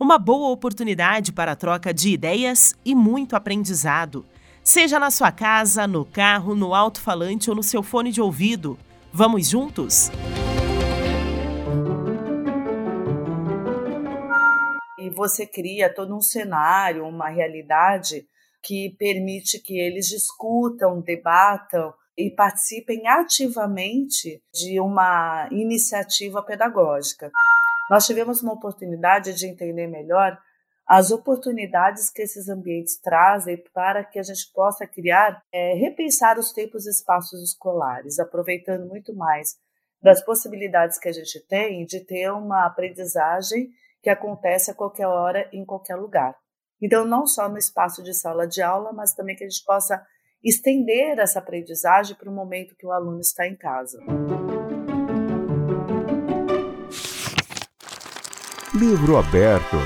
Uma 0.00 0.16
boa 0.16 0.50
oportunidade 0.50 1.32
para 1.32 1.52
a 1.52 1.56
troca 1.56 1.92
de 1.92 2.10
ideias 2.10 2.72
e 2.84 2.94
muito 2.94 3.34
aprendizado. 3.34 4.24
Seja 4.62 4.96
na 4.96 5.10
sua 5.10 5.32
casa, 5.32 5.88
no 5.88 6.04
carro, 6.04 6.54
no 6.54 6.72
alto-falante 6.72 7.50
ou 7.50 7.56
no 7.56 7.64
seu 7.64 7.82
fone 7.82 8.12
de 8.12 8.20
ouvido. 8.20 8.78
Vamos 9.12 9.48
juntos? 9.48 10.08
E 15.00 15.10
você 15.10 15.44
cria 15.44 15.92
todo 15.92 16.16
um 16.16 16.22
cenário, 16.22 17.04
uma 17.04 17.28
realidade 17.28 18.24
que 18.62 18.94
permite 19.00 19.58
que 19.58 19.80
eles 19.80 20.06
discutam, 20.06 21.00
debatam 21.00 21.92
e 22.16 22.30
participem 22.30 23.08
ativamente 23.08 24.40
de 24.54 24.78
uma 24.78 25.48
iniciativa 25.50 26.40
pedagógica 26.40 27.32
nós 27.90 28.06
tivemos 28.06 28.42
uma 28.42 28.52
oportunidade 28.52 29.34
de 29.34 29.46
entender 29.46 29.86
melhor 29.86 30.38
as 30.86 31.10
oportunidades 31.10 32.10
que 32.10 32.22
esses 32.22 32.48
ambientes 32.48 32.98
trazem 32.98 33.62
para 33.74 34.02
que 34.02 34.18
a 34.18 34.22
gente 34.22 34.50
possa 34.54 34.86
criar, 34.86 35.42
é, 35.52 35.74
repensar 35.74 36.38
os 36.38 36.50
tempos 36.50 36.86
e 36.86 36.90
espaços 36.90 37.42
escolares, 37.42 38.18
aproveitando 38.18 38.88
muito 38.88 39.14
mais 39.14 39.56
das 40.02 40.24
possibilidades 40.24 40.98
que 40.98 41.08
a 41.08 41.12
gente 41.12 41.46
tem 41.46 41.84
de 41.84 42.00
ter 42.00 42.30
uma 42.30 42.64
aprendizagem 42.64 43.68
que 44.02 44.08
acontece 44.08 44.70
a 44.70 44.74
qualquer 44.74 45.06
hora, 45.06 45.46
em 45.52 45.64
qualquer 45.64 45.96
lugar. 45.96 46.34
Então, 46.80 47.04
não 47.04 47.26
só 47.26 47.48
no 47.48 47.58
espaço 47.58 48.02
de 48.02 48.14
sala 48.14 48.46
de 48.46 48.62
aula, 48.62 48.92
mas 48.92 49.12
também 49.12 49.36
que 49.36 49.44
a 49.44 49.48
gente 49.48 49.64
possa 49.64 50.02
estender 50.42 51.18
essa 51.18 51.40
aprendizagem 51.40 52.16
para 52.16 52.30
o 52.30 52.34
momento 52.34 52.76
que 52.76 52.86
o 52.86 52.92
aluno 52.92 53.20
está 53.20 53.46
em 53.46 53.56
casa. 53.56 53.98
Livro 58.78 59.16
aberto. 59.16 59.76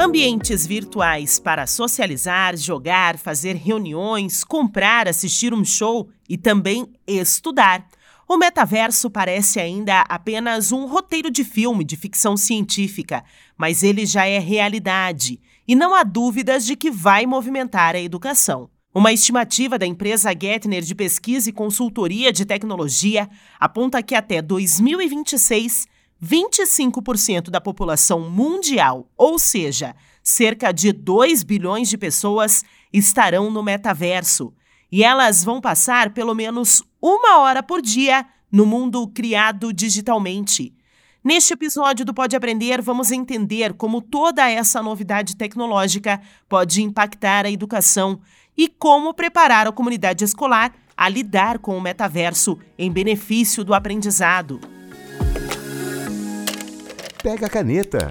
Ambientes 0.00 0.66
virtuais 0.66 1.38
para 1.38 1.66
socializar, 1.66 2.56
jogar, 2.56 3.18
fazer 3.18 3.56
reuniões, 3.56 4.42
comprar, 4.42 5.06
assistir 5.06 5.52
um 5.52 5.62
show 5.62 6.08
e 6.26 6.38
também 6.38 6.90
estudar. 7.06 7.86
O 8.26 8.38
metaverso 8.38 9.10
parece 9.10 9.60
ainda 9.60 10.00
apenas 10.08 10.72
um 10.72 10.86
roteiro 10.86 11.30
de 11.30 11.44
filme 11.44 11.84
de 11.84 11.94
ficção 11.94 12.38
científica, 12.38 13.22
mas 13.54 13.82
ele 13.82 14.06
já 14.06 14.24
é 14.24 14.38
realidade 14.38 15.38
e 15.68 15.74
não 15.74 15.94
há 15.94 16.02
dúvidas 16.02 16.64
de 16.64 16.74
que 16.74 16.90
vai 16.90 17.26
movimentar 17.26 17.94
a 17.94 18.00
educação. 18.00 18.70
Uma 18.94 19.12
estimativa 19.12 19.78
da 19.78 19.84
empresa 19.84 20.30
Gettner 20.30 20.80
de 20.84 20.94
pesquisa 20.94 21.50
e 21.50 21.52
consultoria 21.52 22.32
de 22.32 22.46
tecnologia 22.46 23.28
aponta 23.60 24.02
que 24.02 24.14
até 24.14 24.40
2026 24.40 25.92
25% 26.24 27.50
da 27.50 27.60
população 27.60 28.30
mundial, 28.30 29.10
ou 29.16 29.38
seja, 29.38 29.94
cerca 30.22 30.72
de 30.72 30.92
2 30.92 31.42
bilhões 31.42 31.88
de 31.88 31.98
pessoas, 31.98 32.64
estarão 32.92 33.50
no 33.50 33.62
metaverso. 33.62 34.52
E 34.90 35.04
elas 35.04 35.44
vão 35.44 35.60
passar 35.60 36.14
pelo 36.14 36.34
menos 36.34 36.82
uma 37.00 37.38
hora 37.38 37.62
por 37.62 37.82
dia 37.82 38.24
no 38.50 38.64
mundo 38.64 39.06
criado 39.08 39.72
digitalmente. 39.72 40.74
Neste 41.22 41.54
episódio 41.54 42.04
do 42.04 42.14
Pode 42.14 42.36
Aprender, 42.36 42.80
vamos 42.80 43.10
entender 43.10 43.74
como 43.74 44.00
toda 44.00 44.48
essa 44.48 44.82
novidade 44.82 45.36
tecnológica 45.36 46.20
pode 46.48 46.82
impactar 46.82 47.46
a 47.46 47.50
educação 47.50 48.20
e 48.56 48.68
como 48.68 49.12
preparar 49.12 49.66
a 49.66 49.72
comunidade 49.72 50.22
escolar 50.24 50.72
a 50.96 51.08
lidar 51.08 51.58
com 51.58 51.76
o 51.76 51.80
metaverso 51.80 52.58
em 52.78 52.92
benefício 52.92 53.64
do 53.64 53.74
aprendizado 53.74 54.60
pega 57.24 57.46
a 57.46 57.48
caneta. 57.48 58.10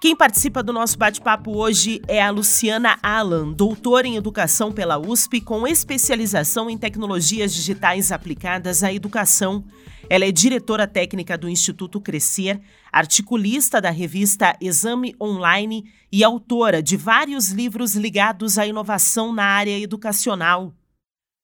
Quem 0.00 0.16
participa 0.16 0.64
do 0.64 0.72
nosso 0.72 0.98
bate-papo 0.98 1.56
hoje 1.56 2.02
é 2.08 2.20
a 2.20 2.28
Luciana 2.30 2.98
Alan, 3.00 3.52
doutora 3.52 4.08
em 4.08 4.16
educação 4.16 4.72
pela 4.72 4.98
USP, 4.98 5.40
com 5.40 5.64
especialização 5.64 6.68
em 6.68 6.76
tecnologias 6.76 7.54
digitais 7.54 8.10
aplicadas 8.10 8.82
à 8.82 8.92
educação. 8.92 9.64
Ela 10.10 10.24
é 10.24 10.32
diretora 10.32 10.88
técnica 10.88 11.38
do 11.38 11.48
Instituto 11.48 12.00
Crescer, 12.00 12.60
articulista 12.90 13.80
da 13.80 13.90
revista 13.90 14.56
Exame 14.60 15.14
Online 15.20 15.84
e 16.10 16.24
autora 16.24 16.82
de 16.82 16.96
vários 16.96 17.50
livros 17.50 17.94
ligados 17.94 18.58
à 18.58 18.66
inovação 18.66 19.32
na 19.32 19.44
área 19.44 19.78
educacional. 19.78 20.74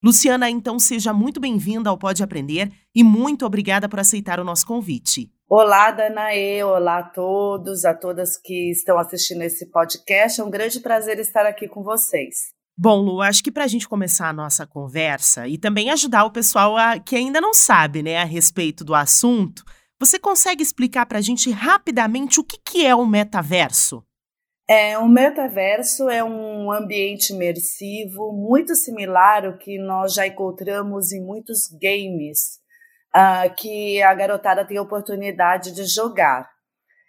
Luciana, 0.05 0.51
então 0.51 0.79
seja 0.79 1.15
muito 1.15 1.41
bem-vinda 1.41 1.89
ao 1.89 1.97
Pode 1.97 2.23
Aprender 2.23 2.71
e 2.95 3.03
muito 3.03 3.47
obrigada 3.47 3.89
por 3.89 3.99
aceitar 3.99 4.39
o 4.39 4.45
nosso 4.45 4.67
convite. 4.67 5.33
Olá, 5.49 5.91
Danaê, 5.93 6.63
olá 6.63 6.99
a 6.99 7.03
todos, 7.05 7.87
a 7.87 7.95
todas 7.95 8.37
que 8.37 8.71
estão 8.71 8.99
assistindo 8.99 9.41
esse 9.41 9.71
podcast. 9.71 10.43
É 10.43 10.45
um 10.45 10.51
grande 10.51 10.81
prazer 10.81 11.19
estar 11.19 11.47
aqui 11.47 11.67
com 11.67 11.83
vocês. 11.83 12.53
Bom, 12.77 13.01
Lu, 13.01 13.23
acho 13.23 13.43
que 13.43 13.51
para 13.51 13.65
a 13.65 13.67
gente 13.67 13.89
começar 13.89 14.29
a 14.29 14.33
nossa 14.35 14.67
conversa 14.67 15.49
e 15.49 15.57
também 15.57 15.91
ajudar 15.91 16.27
o 16.27 16.31
pessoal 16.31 16.77
a, 16.77 16.99
que 16.99 17.17
ainda 17.17 17.41
não 17.41 17.55
sabe 17.55 18.03
né, 18.03 18.19
a 18.19 18.25
respeito 18.25 18.85
do 18.85 18.95
assunto, 18.95 19.65
você 19.99 20.19
consegue 20.19 20.63
explicar 20.63 21.07
para 21.07 21.17
a 21.17 21.23
gente 21.23 21.51
rapidamente 21.51 22.39
o 22.39 22.45
que, 22.45 22.59
que 22.59 22.85
é 22.85 22.95
o 22.95 23.07
metaverso? 23.07 24.05
É, 24.67 24.97
o 24.97 25.07
metaverso 25.07 26.09
é 26.09 26.25
um 26.25 26.73
ambiente 26.73 27.35
imersivo 27.35 28.33
muito 28.33 28.75
similar 28.75 29.45
ao 29.45 29.59
que 29.59 29.79
nós 29.79 30.15
já 30.15 30.27
encontramos 30.27 31.13
em 31.13 31.21
muitos 31.21 31.69
games 31.71 32.61
uh, 33.15 33.55
que 33.57 34.03
a 34.03 34.15
garotada 34.15 34.65
tem 34.65 34.79
a 34.79 34.83
oportunidade 34.83 35.71
de 35.73 35.85
jogar. 35.85 36.49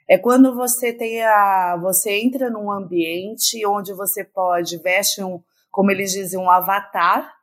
É 0.07 0.17
quando 0.17 0.53
você 0.53 0.91
tem 0.91 1.23
a, 1.23 1.77
você 1.81 2.19
entra 2.19 2.49
num 2.49 2.69
ambiente 2.69 3.65
onde 3.65 3.93
você 3.93 4.25
pode 4.25 4.77
veste 4.79 5.23
um, 5.23 5.41
como 5.71 5.91
eles 5.91 6.11
dizem, 6.11 6.37
um 6.37 6.49
avatar, 6.49 7.33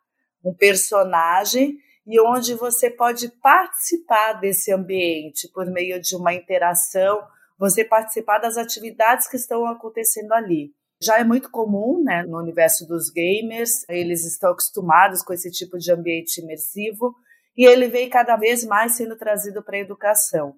um 0.44 0.52
personagem 0.52 1.78
e 2.06 2.20
onde 2.20 2.54
você 2.54 2.90
pode 2.90 3.30
participar 3.40 4.34
desse 4.34 4.70
ambiente 4.70 5.48
por 5.54 5.64
meio 5.70 5.98
de 5.98 6.14
uma 6.14 6.34
interação 6.34 7.18
você 7.62 7.84
participar 7.84 8.38
das 8.38 8.56
atividades 8.56 9.28
que 9.28 9.36
estão 9.36 9.64
acontecendo 9.64 10.32
ali. 10.32 10.72
Já 11.00 11.20
é 11.20 11.22
muito 11.22 11.48
comum, 11.48 12.02
né, 12.02 12.24
no 12.24 12.36
universo 12.36 12.84
dos 12.88 13.08
gamers, 13.08 13.88
eles 13.88 14.26
estão 14.26 14.50
acostumados 14.50 15.22
com 15.22 15.32
esse 15.32 15.48
tipo 15.48 15.78
de 15.78 15.92
ambiente 15.92 16.40
imersivo 16.40 17.14
e 17.56 17.64
ele 17.64 17.86
vem 17.86 18.10
cada 18.10 18.34
vez 18.36 18.64
mais 18.64 18.96
sendo 18.96 19.16
trazido 19.16 19.62
para 19.62 19.76
a 19.76 19.80
educação. 19.80 20.56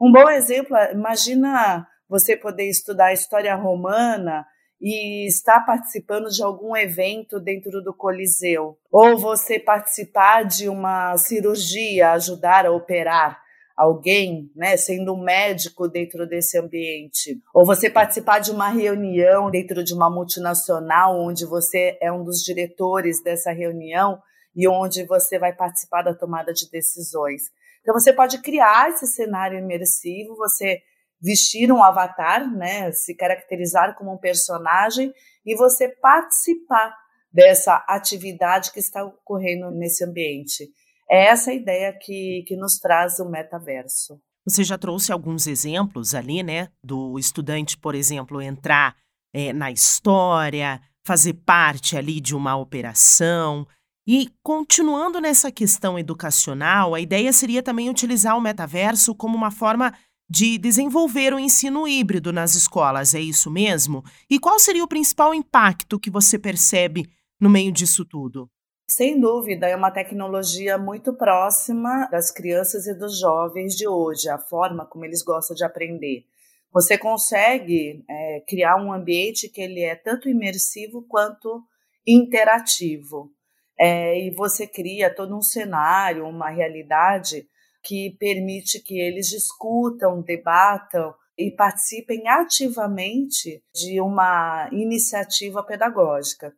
Um 0.00 0.12
bom 0.12 0.30
exemplo, 0.30 0.76
imagina 0.92 1.88
você 2.08 2.36
poder 2.36 2.68
estudar 2.68 3.12
história 3.12 3.56
romana 3.56 4.46
e 4.80 5.26
estar 5.26 5.58
participando 5.66 6.28
de 6.28 6.40
algum 6.40 6.76
evento 6.76 7.40
dentro 7.40 7.82
do 7.82 7.92
Coliseu, 7.92 8.78
ou 8.92 9.18
você 9.18 9.58
participar 9.58 10.44
de 10.44 10.68
uma 10.68 11.16
cirurgia, 11.16 12.12
ajudar 12.12 12.64
a 12.64 12.70
operar 12.70 13.43
alguém, 13.76 14.50
né, 14.54 14.76
sendo 14.76 15.14
um 15.14 15.22
médico 15.22 15.88
dentro 15.88 16.26
desse 16.28 16.58
ambiente, 16.58 17.40
ou 17.52 17.66
você 17.66 17.90
participar 17.90 18.38
de 18.38 18.50
uma 18.50 18.68
reunião 18.68 19.50
dentro 19.50 19.82
de 19.82 19.92
uma 19.92 20.08
multinacional 20.08 21.20
onde 21.20 21.44
você 21.44 21.98
é 22.00 22.12
um 22.12 22.22
dos 22.22 22.38
diretores 22.42 23.22
dessa 23.22 23.52
reunião 23.52 24.18
e 24.54 24.68
onde 24.68 25.04
você 25.04 25.38
vai 25.38 25.52
participar 25.52 26.02
da 26.02 26.14
tomada 26.14 26.52
de 26.52 26.70
decisões. 26.70 27.42
Então 27.80 27.92
você 27.92 28.12
pode 28.12 28.40
criar 28.40 28.90
esse 28.90 29.06
cenário 29.06 29.58
imersivo, 29.58 30.36
você 30.36 30.80
vestir 31.20 31.72
um 31.72 31.82
avatar, 31.82 32.48
né, 32.54 32.92
se 32.92 33.14
caracterizar 33.14 33.96
como 33.96 34.12
um 34.12 34.18
personagem 34.18 35.12
e 35.44 35.56
você 35.56 35.88
participar 35.88 36.94
dessa 37.32 37.84
atividade 37.88 38.70
que 38.70 38.78
está 38.78 39.04
ocorrendo 39.04 39.70
nesse 39.72 40.04
ambiente. 40.04 40.68
É 41.10 41.26
essa 41.26 41.50
a 41.50 41.54
ideia 41.54 41.96
que, 42.00 42.44
que 42.46 42.56
nos 42.56 42.78
traz 42.78 43.18
o 43.18 43.28
metaverso. 43.28 44.20
Você 44.46 44.62
já 44.62 44.76
trouxe 44.76 45.12
alguns 45.12 45.46
exemplos 45.46 46.14
ali, 46.14 46.42
né? 46.42 46.68
Do 46.82 47.18
estudante, 47.18 47.78
por 47.78 47.94
exemplo, 47.94 48.42
entrar 48.42 48.96
é, 49.32 49.52
na 49.52 49.70
história, 49.70 50.80
fazer 51.06 51.34
parte 51.34 51.96
ali 51.96 52.20
de 52.20 52.34
uma 52.34 52.56
operação. 52.56 53.66
E 54.06 54.30
continuando 54.42 55.20
nessa 55.20 55.50
questão 55.50 55.98
educacional, 55.98 56.94
a 56.94 57.00
ideia 57.00 57.32
seria 57.32 57.62
também 57.62 57.88
utilizar 57.88 58.36
o 58.36 58.40
metaverso 58.40 59.14
como 59.14 59.36
uma 59.36 59.50
forma 59.50 59.94
de 60.28 60.58
desenvolver 60.58 61.32
o 61.34 61.38
ensino 61.38 61.86
híbrido 61.86 62.32
nas 62.32 62.54
escolas, 62.54 63.14
é 63.14 63.20
isso 63.20 63.50
mesmo? 63.50 64.02
E 64.28 64.38
qual 64.38 64.58
seria 64.58 64.84
o 64.84 64.88
principal 64.88 65.34
impacto 65.34 66.00
que 66.00 66.10
você 66.10 66.38
percebe 66.38 67.08
no 67.40 67.50
meio 67.50 67.70
disso 67.70 68.04
tudo? 68.04 68.50
Sem 68.86 69.18
dúvida, 69.18 69.66
é 69.66 69.74
uma 69.74 69.90
tecnologia 69.90 70.76
muito 70.76 71.14
próxima 71.14 72.06
das 72.10 72.30
crianças 72.30 72.86
e 72.86 72.92
dos 72.92 73.18
jovens 73.18 73.74
de 73.74 73.88
hoje, 73.88 74.28
a 74.28 74.38
forma 74.38 74.84
como 74.84 75.06
eles 75.06 75.22
gostam 75.22 75.56
de 75.56 75.64
aprender. 75.64 76.26
Você 76.70 76.98
consegue 76.98 78.04
é, 78.08 78.42
criar 78.46 78.76
um 78.76 78.92
ambiente 78.92 79.48
que 79.48 79.62
ele 79.62 79.80
é 79.80 79.94
tanto 79.94 80.28
imersivo 80.28 81.02
quanto 81.08 81.62
interativo. 82.06 83.30
É, 83.78 84.18
e 84.20 84.30
você 84.30 84.66
cria 84.66 85.12
todo 85.12 85.34
um 85.34 85.42
cenário, 85.42 86.28
uma 86.28 86.50
realidade 86.50 87.48
que 87.82 88.14
permite 88.18 88.82
que 88.82 89.00
eles 89.00 89.28
discutam, 89.28 90.20
debatam 90.20 91.14
e 91.38 91.50
participem 91.50 92.28
ativamente 92.28 93.62
de 93.74 93.98
uma 94.00 94.68
iniciativa 94.70 95.62
pedagógica. 95.62 96.54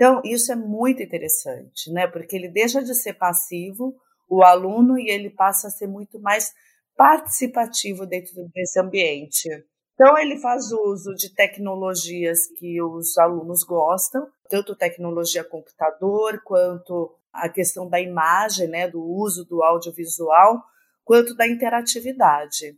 Então, 0.00 0.22
isso 0.24 0.50
é 0.50 0.56
muito 0.56 1.02
interessante, 1.02 1.92
né? 1.92 2.06
Porque 2.06 2.34
ele 2.34 2.48
deixa 2.48 2.82
de 2.82 2.94
ser 2.94 3.12
passivo, 3.12 3.94
o 4.26 4.42
aluno, 4.42 4.98
e 4.98 5.10
ele 5.10 5.28
passa 5.28 5.66
a 5.66 5.70
ser 5.70 5.86
muito 5.86 6.18
mais 6.18 6.54
participativo 6.96 8.06
dentro 8.06 8.32
desse 8.54 8.80
ambiente. 8.80 9.46
Então, 9.92 10.16
ele 10.16 10.38
faz 10.38 10.72
uso 10.72 11.14
de 11.14 11.34
tecnologias 11.34 12.46
que 12.58 12.80
os 12.80 13.18
alunos 13.18 13.62
gostam, 13.62 14.26
tanto 14.48 14.74
tecnologia 14.74 15.44
computador, 15.44 16.40
quanto 16.44 17.14
a 17.30 17.50
questão 17.50 17.86
da 17.86 18.00
imagem, 18.00 18.68
né, 18.68 18.88
do 18.88 19.04
uso 19.04 19.44
do 19.44 19.62
audiovisual, 19.62 20.62
quanto 21.04 21.36
da 21.36 21.46
interatividade. 21.46 22.74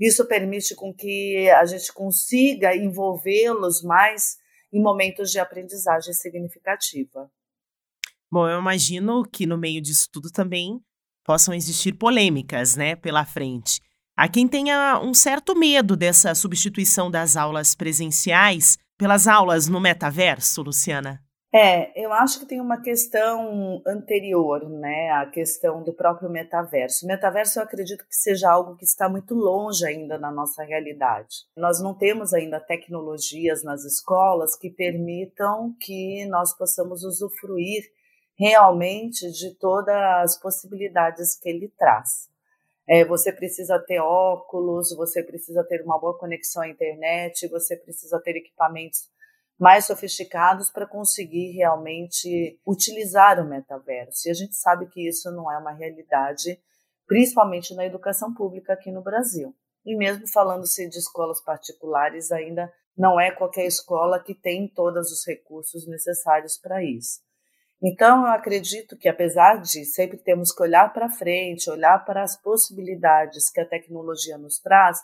Isso 0.00 0.26
permite 0.26 0.74
com 0.74 0.92
que 0.92 1.48
a 1.50 1.64
gente 1.66 1.92
consiga 1.92 2.74
envolvê-los 2.74 3.80
mais 3.80 4.42
em 4.74 4.82
momentos 4.82 5.30
de 5.30 5.38
aprendizagem 5.38 6.12
significativa. 6.12 7.30
Bom, 8.30 8.48
eu 8.48 8.58
imagino 8.58 9.22
que 9.22 9.46
no 9.46 9.56
meio 9.56 9.80
disso 9.80 10.08
tudo 10.12 10.30
também 10.30 10.80
possam 11.24 11.54
existir 11.54 11.92
polêmicas, 11.92 12.74
né, 12.74 12.96
pela 12.96 13.24
frente. 13.24 13.80
Há 14.16 14.28
quem 14.28 14.48
tenha 14.48 15.00
um 15.00 15.14
certo 15.14 15.56
medo 15.56 15.96
dessa 15.96 16.34
substituição 16.34 17.10
das 17.10 17.36
aulas 17.36 17.74
presenciais 17.74 18.76
pelas 18.98 19.26
aulas 19.28 19.68
no 19.68 19.80
metaverso, 19.80 20.62
Luciana. 20.62 21.23
É, 21.56 21.92
eu 21.94 22.12
acho 22.12 22.40
que 22.40 22.46
tem 22.46 22.60
uma 22.60 22.82
questão 22.82 23.80
anterior, 23.86 24.68
né, 24.68 25.12
a 25.12 25.24
questão 25.24 25.84
do 25.84 25.92
próprio 25.92 26.28
metaverso. 26.28 27.04
O 27.04 27.08
metaverso 27.08 27.60
eu 27.60 27.62
acredito 27.62 28.04
que 28.08 28.16
seja 28.16 28.50
algo 28.50 28.74
que 28.74 28.84
está 28.84 29.08
muito 29.08 29.36
longe 29.36 29.86
ainda 29.86 30.18
na 30.18 30.32
nossa 30.32 30.64
realidade. 30.64 31.44
Nós 31.56 31.80
não 31.80 31.94
temos 31.94 32.34
ainda 32.34 32.58
tecnologias 32.58 33.62
nas 33.62 33.84
escolas 33.84 34.56
que 34.56 34.68
permitam 34.68 35.72
que 35.78 36.26
nós 36.26 36.52
possamos 36.58 37.04
usufruir 37.04 37.84
realmente 38.36 39.30
de 39.30 39.54
todas 39.54 39.94
as 39.94 40.36
possibilidades 40.36 41.38
que 41.38 41.48
ele 41.48 41.72
traz. 41.78 42.28
É, 42.84 43.04
você 43.04 43.32
precisa 43.32 43.78
ter 43.78 44.00
óculos, 44.00 44.92
você 44.96 45.22
precisa 45.22 45.62
ter 45.62 45.82
uma 45.82 46.00
boa 46.00 46.18
conexão 46.18 46.64
à 46.64 46.68
internet, 46.68 47.46
você 47.46 47.76
precisa 47.76 48.20
ter 48.20 48.36
equipamentos 48.38 49.08
mais 49.58 49.86
sofisticados 49.86 50.70
para 50.70 50.86
conseguir 50.86 51.52
realmente 51.52 52.58
utilizar 52.66 53.40
o 53.40 53.48
metaverso. 53.48 54.28
E 54.28 54.30
a 54.30 54.34
gente 54.34 54.54
sabe 54.54 54.86
que 54.86 55.08
isso 55.08 55.30
não 55.30 55.50
é 55.50 55.58
uma 55.58 55.72
realidade, 55.72 56.58
principalmente 57.06 57.74
na 57.74 57.86
educação 57.86 58.34
pública 58.34 58.72
aqui 58.72 58.90
no 58.90 59.02
Brasil. 59.02 59.54
E 59.84 59.96
mesmo 59.96 60.26
falando-se 60.28 60.88
de 60.88 60.98
escolas 60.98 61.42
particulares, 61.42 62.32
ainda 62.32 62.72
não 62.96 63.20
é 63.20 63.30
qualquer 63.30 63.66
escola 63.66 64.22
que 64.22 64.34
tem 64.34 64.68
todos 64.68 65.10
os 65.10 65.26
recursos 65.26 65.86
necessários 65.86 66.58
para 66.58 66.82
isso. 66.82 67.20
Então, 67.82 68.22
eu 68.22 68.32
acredito 68.32 68.96
que, 68.96 69.08
apesar 69.08 69.60
de 69.60 69.84
sempre 69.84 70.16
termos 70.16 70.52
que 70.52 70.62
olhar 70.62 70.92
para 70.92 71.10
frente, 71.10 71.68
olhar 71.68 72.02
para 72.04 72.22
as 72.22 72.40
possibilidades 72.40 73.50
que 73.50 73.60
a 73.60 73.68
tecnologia 73.68 74.38
nos 74.38 74.58
traz, 74.58 75.00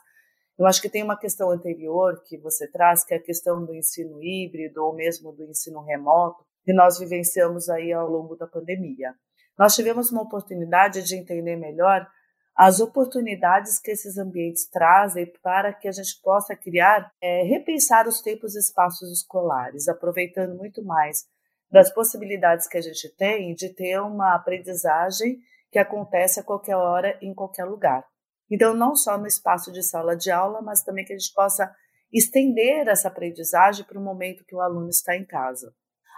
eu 0.60 0.66
acho 0.66 0.82
que 0.82 0.90
tem 0.90 1.02
uma 1.02 1.18
questão 1.18 1.50
anterior 1.50 2.22
que 2.26 2.36
você 2.36 2.70
traz, 2.70 3.02
que 3.02 3.14
é 3.14 3.16
a 3.16 3.22
questão 3.22 3.64
do 3.64 3.74
ensino 3.74 4.22
híbrido 4.22 4.84
ou 4.84 4.94
mesmo 4.94 5.32
do 5.32 5.42
ensino 5.44 5.80
remoto, 5.80 6.44
que 6.62 6.74
nós 6.74 6.98
vivenciamos 6.98 7.70
aí 7.70 7.94
ao 7.94 8.06
longo 8.06 8.36
da 8.36 8.46
pandemia. 8.46 9.14
Nós 9.58 9.74
tivemos 9.74 10.12
uma 10.12 10.20
oportunidade 10.20 11.02
de 11.02 11.16
entender 11.16 11.56
melhor 11.56 12.06
as 12.54 12.78
oportunidades 12.78 13.78
que 13.78 13.90
esses 13.90 14.18
ambientes 14.18 14.68
trazem 14.68 15.32
para 15.42 15.72
que 15.72 15.88
a 15.88 15.92
gente 15.92 16.20
possa 16.22 16.54
criar, 16.54 17.10
é, 17.22 17.42
repensar 17.42 18.06
os 18.06 18.20
tempos 18.20 18.54
e 18.54 18.58
espaços 18.58 19.10
escolares, 19.10 19.88
aproveitando 19.88 20.58
muito 20.58 20.84
mais 20.84 21.24
das 21.70 21.90
possibilidades 21.90 22.68
que 22.68 22.76
a 22.76 22.82
gente 22.82 23.08
tem 23.16 23.54
de 23.54 23.70
ter 23.70 23.98
uma 24.02 24.34
aprendizagem 24.34 25.38
que 25.72 25.78
acontece 25.78 26.38
a 26.38 26.42
qualquer 26.42 26.76
hora, 26.76 27.16
em 27.22 27.32
qualquer 27.32 27.64
lugar. 27.64 28.04
Então, 28.50 28.74
não 28.74 28.96
só 28.96 29.16
no 29.16 29.26
espaço 29.26 29.70
de 29.70 29.82
sala 29.82 30.16
de 30.16 30.30
aula, 30.30 30.60
mas 30.60 30.82
também 30.82 31.04
que 31.04 31.12
a 31.12 31.18
gente 31.18 31.32
possa 31.32 31.70
estender 32.12 32.88
essa 32.88 33.08
aprendizagem 33.08 33.84
para 33.84 33.98
o 33.98 34.02
momento 34.02 34.44
que 34.44 34.54
o 34.54 34.60
aluno 34.60 34.88
está 34.88 35.16
em 35.16 35.24
casa. 35.24 35.72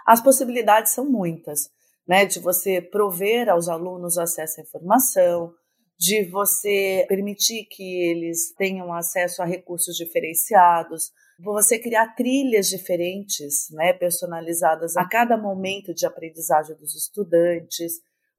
As 0.05 0.21
possibilidades 0.21 0.91
são 0.91 1.09
muitas, 1.09 1.69
né? 2.07 2.25
De 2.25 2.39
você 2.39 2.81
prover 2.81 3.49
aos 3.49 3.69
alunos 3.69 4.17
acesso 4.17 4.59
à 4.59 4.63
informação, 4.63 5.53
de 5.97 6.29
você 6.29 7.05
permitir 7.07 7.65
que 7.69 8.09
eles 8.09 8.53
tenham 8.55 8.91
acesso 8.93 9.41
a 9.41 9.45
recursos 9.45 9.95
diferenciados, 9.95 11.11
você 11.39 11.79
criar 11.79 12.15
trilhas 12.15 12.67
diferentes, 12.67 13.67
né, 13.71 13.93
personalizadas 13.93 14.97
a 14.97 15.07
cada 15.07 15.37
momento 15.37 15.93
de 15.93 16.05
aprendizagem 16.05 16.75
dos 16.77 16.95
estudantes, 16.95 17.93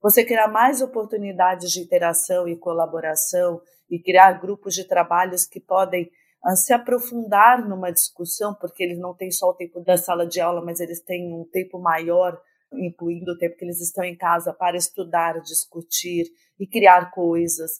você 0.04 0.22
criar 0.22 0.48
mais 0.48 0.82
oportunidades 0.82 1.72
de 1.72 1.80
interação 1.80 2.46
e 2.46 2.58
colaboração 2.58 3.58
e 3.88 3.98
criar 3.98 4.32
grupos 4.32 4.74
de 4.74 4.86
trabalhos 4.86 5.46
que 5.46 5.58
podem 5.58 6.10
uh, 6.44 6.54
se 6.54 6.74
aprofundar 6.74 7.66
numa 7.66 7.90
discussão, 7.90 8.54
porque 8.54 8.84
eles 8.84 8.98
não 8.98 9.14
têm 9.14 9.30
só 9.30 9.48
o 9.48 9.54
tempo 9.54 9.80
da 9.80 9.96
sala 9.96 10.26
de 10.26 10.42
aula, 10.42 10.62
mas 10.62 10.78
eles 10.78 11.00
têm 11.00 11.32
um 11.32 11.48
tempo 11.50 11.78
maior, 11.78 12.38
incluindo 12.70 13.32
o 13.32 13.38
tempo 13.38 13.56
que 13.56 13.64
eles 13.64 13.80
estão 13.80 14.04
em 14.04 14.14
casa, 14.14 14.52
para 14.52 14.76
estudar, 14.76 15.40
discutir 15.40 16.26
e 16.60 16.66
criar 16.66 17.10
coisas. 17.10 17.70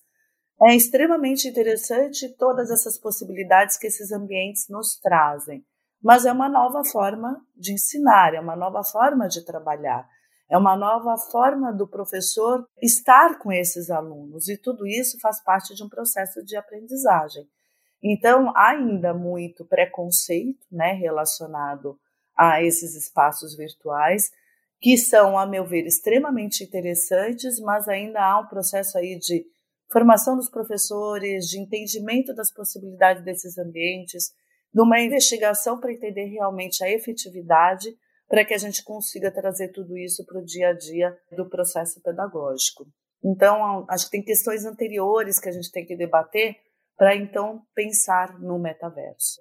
É 0.62 0.75
extremamente 0.75 1.47
interessante 1.47 2.35
todas 2.38 2.71
essas 2.71 2.99
possibilidades 2.99 3.76
que 3.76 3.88
esses 3.88 4.11
ambientes 4.12 4.67
nos 4.71 4.99
trazem, 4.99 5.62
mas 6.03 6.25
é 6.25 6.33
uma 6.33 6.49
nova 6.49 6.83
forma 6.85 7.38
de 7.54 7.75
ensinar, 7.75 8.33
é 8.33 8.40
uma 8.40 8.57
nova 8.57 8.83
forma 8.83 9.28
de 9.28 9.45
trabalhar. 9.45 10.09
É 10.54 10.56
uma 10.56 10.76
nova 10.76 11.18
forma 11.18 11.73
do 11.73 11.84
professor 11.84 12.64
estar 12.80 13.40
com 13.40 13.50
esses 13.50 13.90
alunos 13.90 14.49
e 14.49 14.56
tudo 14.56 14.87
isso 14.87 15.18
faz 15.18 15.42
parte 15.42 15.75
de 15.75 15.82
um 15.82 15.88
processo 15.88 16.44
de 16.44 16.56
aprendizagem. 16.56 17.44
Então, 18.00 18.52
há 18.54 18.68
ainda 18.68 19.12
muito 19.12 19.64
preconceito 19.64 20.64
né, 20.70 20.92
relacionado 20.92 21.99
a 22.38 22.62
esses 22.62 22.94
espaços 22.94 23.56
virtuais, 23.56 24.30
que 24.80 24.96
são, 24.96 25.37
a 25.37 25.44
meu 25.44 25.66
ver, 25.66 25.87
extremamente 25.87 26.62
interessantes, 26.62 27.58
mas 27.58 27.88
ainda 27.88 28.23
há 28.23 28.38
um 28.38 28.46
processo 28.46 28.96
aí 28.96 29.18
de 29.18 29.44
formação 29.90 30.37
dos 30.37 30.49
professores, 30.49 31.46
de 31.46 31.58
entendimento 31.58 32.32
das 32.32 32.54
possibilidades 32.54 33.25
desses 33.25 33.58
ambientes, 33.58 34.30
de 34.73 34.80
uma 34.80 35.00
investigação 35.00 35.80
para 35.80 35.92
entender 35.92 36.26
realmente 36.26 36.84
a 36.84 36.88
efetividade 36.88 37.88
para 38.35 38.45
que 38.45 38.53
a 38.53 38.59
gente 38.59 38.83
consiga 38.83 39.31
trazer 39.31 39.69
tudo 39.69 39.97
isso 39.97 40.26
para 40.26 40.41
o 40.41 40.45
dia 40.45 40.71
a 40.71 40.73
dia 40.73 41.17
do 41.37 41.49
processo 41.49 42.00
pedagógico. 42.03 42.85
Então, 43.25 43.87
acho 43.88 44.07
que 44.07 44.11
tem 44.11 44.25
questões 44.25 44.64
anteriores 44.64 45.38
que 45.38 45.49
a 45.49 45.53
gente 45.53 45.71
tem 45.71 45.87
que 45.87 45.97
debater 45.97 46.57
para 46.99 47.14
então 47.14 47.62
pensar 47.76 48.37
no 48.41 48.59
metaverso. 48.59 49.41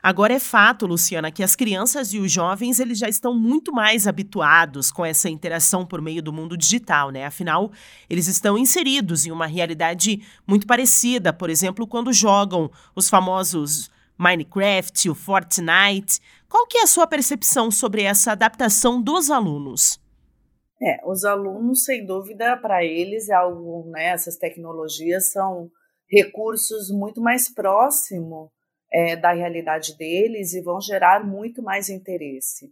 Agora 0.00 0.32
é 0.32 0.38
fato, 0.38 0.86
Luciana, 0.86 1.32
que 1.32 1.42
as 1.42 1.56
crianças 1.56 2.12
e 2.12 2.20
os 2.20 2.30
jovens 2.30 2.78
eles 2.78 2.96
já 2.96 3.08
estão 3.08 3.36
muito 3.36 3.72
mais 3.72 4.06
habituados 4.06 4.92
com 4.92 5.04
essa 5.04 5.28
interação 5.28 5.84
por 5.84 6.00
meio 6.00 6.22
do 6.22 6.32
mundo 6.32 6.56
digital, 6.56 7.10
né? 7.10 7.26
Afinal, 7.26 7.72
eles 8.08 8.28
estão 8.28 8.56
inseridos 8.56 9.26
em 9.26 9.32
uma 9.32 9.46
realidade 9.46 10.24
muito 10.46 10.64
parecida, 10.64 11.32
por 11.32 11.50
exemplo, 11.50 11.88
quando 11.88 12.12
jogam 12.12 12.70
os 12.94 13.08
famosos 13.08 13.90
Minecraft, 14.22 15.10
o 15.10 15.14
Fortnite. 15.14 16.20
Qual 16.52 16.66
que 16.66 16.76
é 16.76 16.82
a 16.82 16.86
sua 16.86 17.06
percepção 17.06 17.70
sobre 17.70 18.02
essa 18.02 18.32
adaptação 18.32 19.00
dos 19.00 19.30
alunos? 19.30 19.98
É, 20.82 21.00
os 21.08 21.24
alunos, 21.24 21.82
sem 21.82 22.04
dúvida, 22.04 22.58
para 22.58 22.84
eles 22.84 23.30
é 23.30 23.32
algo, 23.32 23.90
né, 23.90 24.08
essas 24.08 24.36
tecnologias 24.36 25.32
são 25.32 25.70
recursos 26.10 26.90
muito 26.90 27.22
mais 27.22 27.48
próximos 27.48 28.50
é, 28.92 29.16
da 29.16 29.32
realidade 29.32 29.96
deles 29.96 30.52
e 30.52 30.60
vão 30.60 30.78
gerar 30.78 31.24
muito 31.24 31.62
mais 31.62 31.88
interesse. 31.88 32.70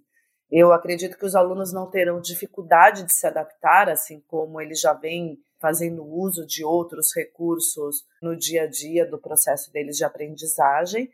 Eu 0.50 0.74
acredito 0.74 1.16
que 1.16 1.24
os 1.24 1.34
alunos 1.34 1.72
não 1.72 1.88
terão 1.88 2.20
dificuldade 2.20 3.04
de 3.04 3.14
se 3.14 3.26
adaptar, 3.26 3.88
assim 3.88 4.22
como 4.26 4.60
eles 4.60 4.78
já 4.78 4.92
vêm 4.92 5.38
fazendo 5.58 6.04
uso 6.04 6.46
de 6.46 6.62
outros 6.62 7.16
recursos 7.16 8.04
no 8.20 8.36
dia 8.36 8.64
a 8.64 8.66
dia 8.66 9.06
do 9.06 9.18
processo 9.18 9.72
deles 9.72 9.96
de 9.96 10.04
aprendizagem, 10.04 11.08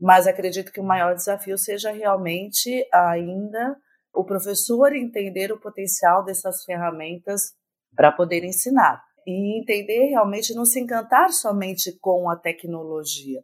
mas 0.00 0.26
acredito 0.26 0.72
que 0.72 0.80
o 0.80 0.84
maior 0.84 1.14
desafio 1.14 1.58
seja 1.58 1.90
realmente 1.90 2.86
ainda 2.92 3.76
o 4.14 4.24
professor 4.24 4.94
entender 4.94 5.52
o 5.52 5.60
potencial 5.60 6.24
dessas 6.24 6.64
ferramentas 6.64 7.52
para 7.94 8.10
poder 8.10 8.42
ensinar 8.44 9.02
e 9.26 9.60
entender 9.60 10.08
realmente 10.08 10.54
não 10.54 10.64
se 10.64 10.80
encantar 10.80 11.30
somente 11.32 11.96
com 12.00 12.30
a 12.30 12.36
tecnologia, 12.36 13.42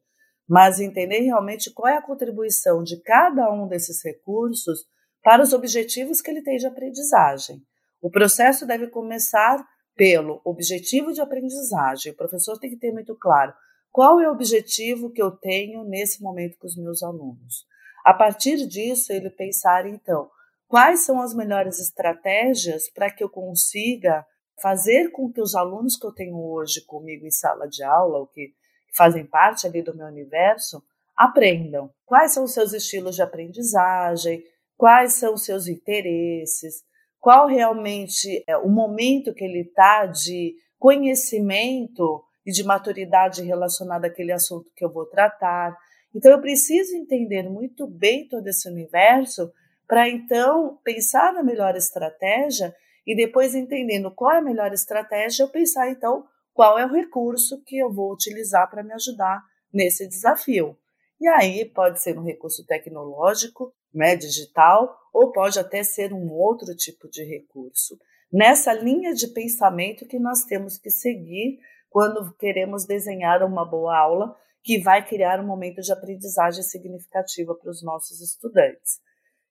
mas 0.48 0.80
entender 0.80 1.20
realmente 1.20 1.72
qual 1.72 1.92
é 1.92 1.98
a 1.98 2.02
contribuição 2.02 2.82
de 2.82 3.00
cada 3.02 3.52
um 3.52 3.68
desses 3.68 4.02
recursos 4.02 4.80
para 5.22 5.42
os 5.42 5.52
objetivos 5.52 6.20
que 6.20 6.30
ele 6.30 6.42
tem 6.42 6.56
de 6.56 6.66
aprendizagem. 6.66 7.60
O 8.00 8.10
processo 8.10 8.66
deve 8.66 8.88
começar 8.88 9.62
pelo 9.94 10.40
objetivo 10.44 11.12
de 11.12 11.20
aprendizagem. 11.20 12.12
O 12.12 12.16
professor 12.16 12.58
tem 12.58 12.70
que 12.70 12.78
ter 12.78 12.92
muito 12.92 13.16
claro 13.16 13.52
qual 13.90 14.20
é 14.20 14.28
o 14.28 14.32
objetivo 14.32 15.10
que 15.10 15.22
eu 15.22 15.30
tenho 15.30 15.84
nesse 15.84 16.22
momento 16.22 16.58
com 16.58 16.66
os 16.66 16.76
meus 16.76 17.02
alunos. 17.02 17.64
A 18.04 18.12
partir 18.14 18.66
disso, 18.66 19.12
ele 19.12 19.30
pensar, 19.30 19.86
então, 19.86 20.30
quais 20.68 21.04
são 21.04 21.20
as 21.20 21.34
melhores 21.34 21.80
estratégias 21.80 22.90
para 22.90 23.10
que 23.10 23.24
eu 23.24 23.28
consiga 23.28 24.24
fazer 24.60 25.10
com 25.10 25.32
que 25.32 25.40
os 25.40 25.54
alunos 25.54 25.96
que 25.96 26.06
eu 26.06 26.12
tenho 26.12 26.36
hoje 26.36 26.84
comigo 26.86 27.26
em 27.26 27.30
sala 27.30 27.68
de 27.68 27.82
aula, 27.82 28.18
ou 28.18 28.26
que 28.26 28.52
fazem 28.96 29.26
parte 29.26 29.66
ali 29.66 29.82
do 29.82 29.94
meu 29.94 30.06
universo, 30.06 30.82
aprendam. 31.16 31.90
Quais 32.04 32.32
são 32.32 32.44
os 32.44 32.52
seus 32.52 32.72
estilos 32.72 33.16
de 33.16 33.22
aprendizagem, 33.22 34.42
quais 34.76 35.14
são 35.14 35.34
os 35.34 35.44
seus 35.44 35.66
interesses, 35.66 36.84
qual 37.18 37.46
realmente 37.46 38.44
é 38.46 38.56
o 38.56 38.68
momento 38.68 39.34
que 39.34 39.44
ele 39.44 39.62
está 39.62 40.06
de 40.06 40.54
conhecimento 40.78 42.22
e 42.46 42.52
de 42.52 42.62
maturidade 42.62 43.42
relacionada 43.42 44.06
àquele 44.06 44.32
assunto 44.32 44.70
que 44.76 44.84
eu 44.84 44.92
vou 44.92 45.04
tratar. 45.04 45.76
Então, 46.14 46.30
eu 46.30 46.40
preciso 46.40 46.94
entender 46.94 47.42
muito 47.42 47.86
bem 47.88 48.28
todo 48.28 48.46
esse 48.46 48.68
universo 48.68 49.52
para 49.86 50.08
então 50.08 50.78
pensar 50.84 51.32
na 51.32 51.42
melhor 51.42 51.76
estratégia 51.76 52.74
e 53.06 53.14
depois 53.14 53.54
entendendo 53.54 54.10
qual 54.10 54.32
é 54.32 54.38
a 54.38 54.42
melhor 54.42 54.72
estratégia, 54.72 55.42
eu 55.42 55.48
pensar 55.48 55.90
então 55.90 56.24
qual 56.52 56.78
é 56.78 56.86
o 56.86 56.92
recurso 56.92 57.62
que 57.64 57.78
eu 57.78 57.92
vou 57.92 58.12
utilizar 58.12 58.68
para 58.70 58.82
me 58.82 58.92
ajudar 58.94 59.42
nesse 59.72 60.08
desafio. 60.08 60.76
E 61.20 61.28
aí 61.28 61.64
pode 61.64 62.00
ser 62.02 62.18
um 62.18 62.24
recurso 62.24 62.64
tecnológico, 62.66 63.72
né, 63.92 64.16
digital, 64.16 64.96
ou 65.12 65.32
pode 65.32 65.58
até 65.58 65.82
ser 65.82 66.12
um 66.12 66.30
outro 66.30 66.74
tipo 66.74 67.08
de 67.08 67.24
recurso. 67.24 67.98
Nessa 68.32 68.72
linha 68.72 69.14
de 69.14 69.28
pensamento 69.28 70.06
que 70.06 70.18
nós 70.18 70.44
temos 70.44 70.76
que 70.76 70.90
seguir 70.90 71.58
quando 71.96 72.30
queremos 72.34 72.84
desenhar 72.84 73.42
uma 73.42 73.64
boa 73.64 73.96
aula 73.96 74.36
que 74.62 74.82
vai 74.82 75.02
criar 75.02 75.40
um 75.40 75.46
momento 75.46 75.80
de 75.80 75.90
aprendizagem 75.90 76.62
significativa 76.62 77.54
para 77.54 77.70
os 77.70 77.82
nossos 77.82 78.20
estudantes. 78.20 79.00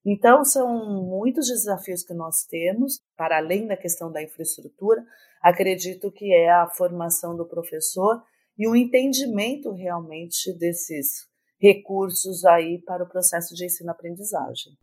Então, 0.05 0.45
são 0.45 0.67
muitos 1.07 1.47
desafios 1.47 2.03
que 2.03 2.13
nós 2.13 2.45
temos, 2.47 3.01
para 3.17 3.37
além 3.37 3.65
da 3.65 3.75
questão 3.75 4.11
da 4.11 4.21
infraestrutura, 4.21 5.03
acredito 5.41 6.11
que 6.11 6.31
é 6.35 6.51
a 6.51 6.69
formação 6.69 7.35
do 7.35 7.47
professor 7.47 8.21
e 8.55 8.67
o 8.67 8.75
entendimento 8.75 9.71
realmente 9.71 10.55
desses 10.55 11.27
recursos 11.59 12.45
aí 12.45 12.79
para 12.85 13.03
o 13.03 13.09
processo 13.09 13.55
de 13.55 13.65
ensino-aprendizagem. 13.65 14.77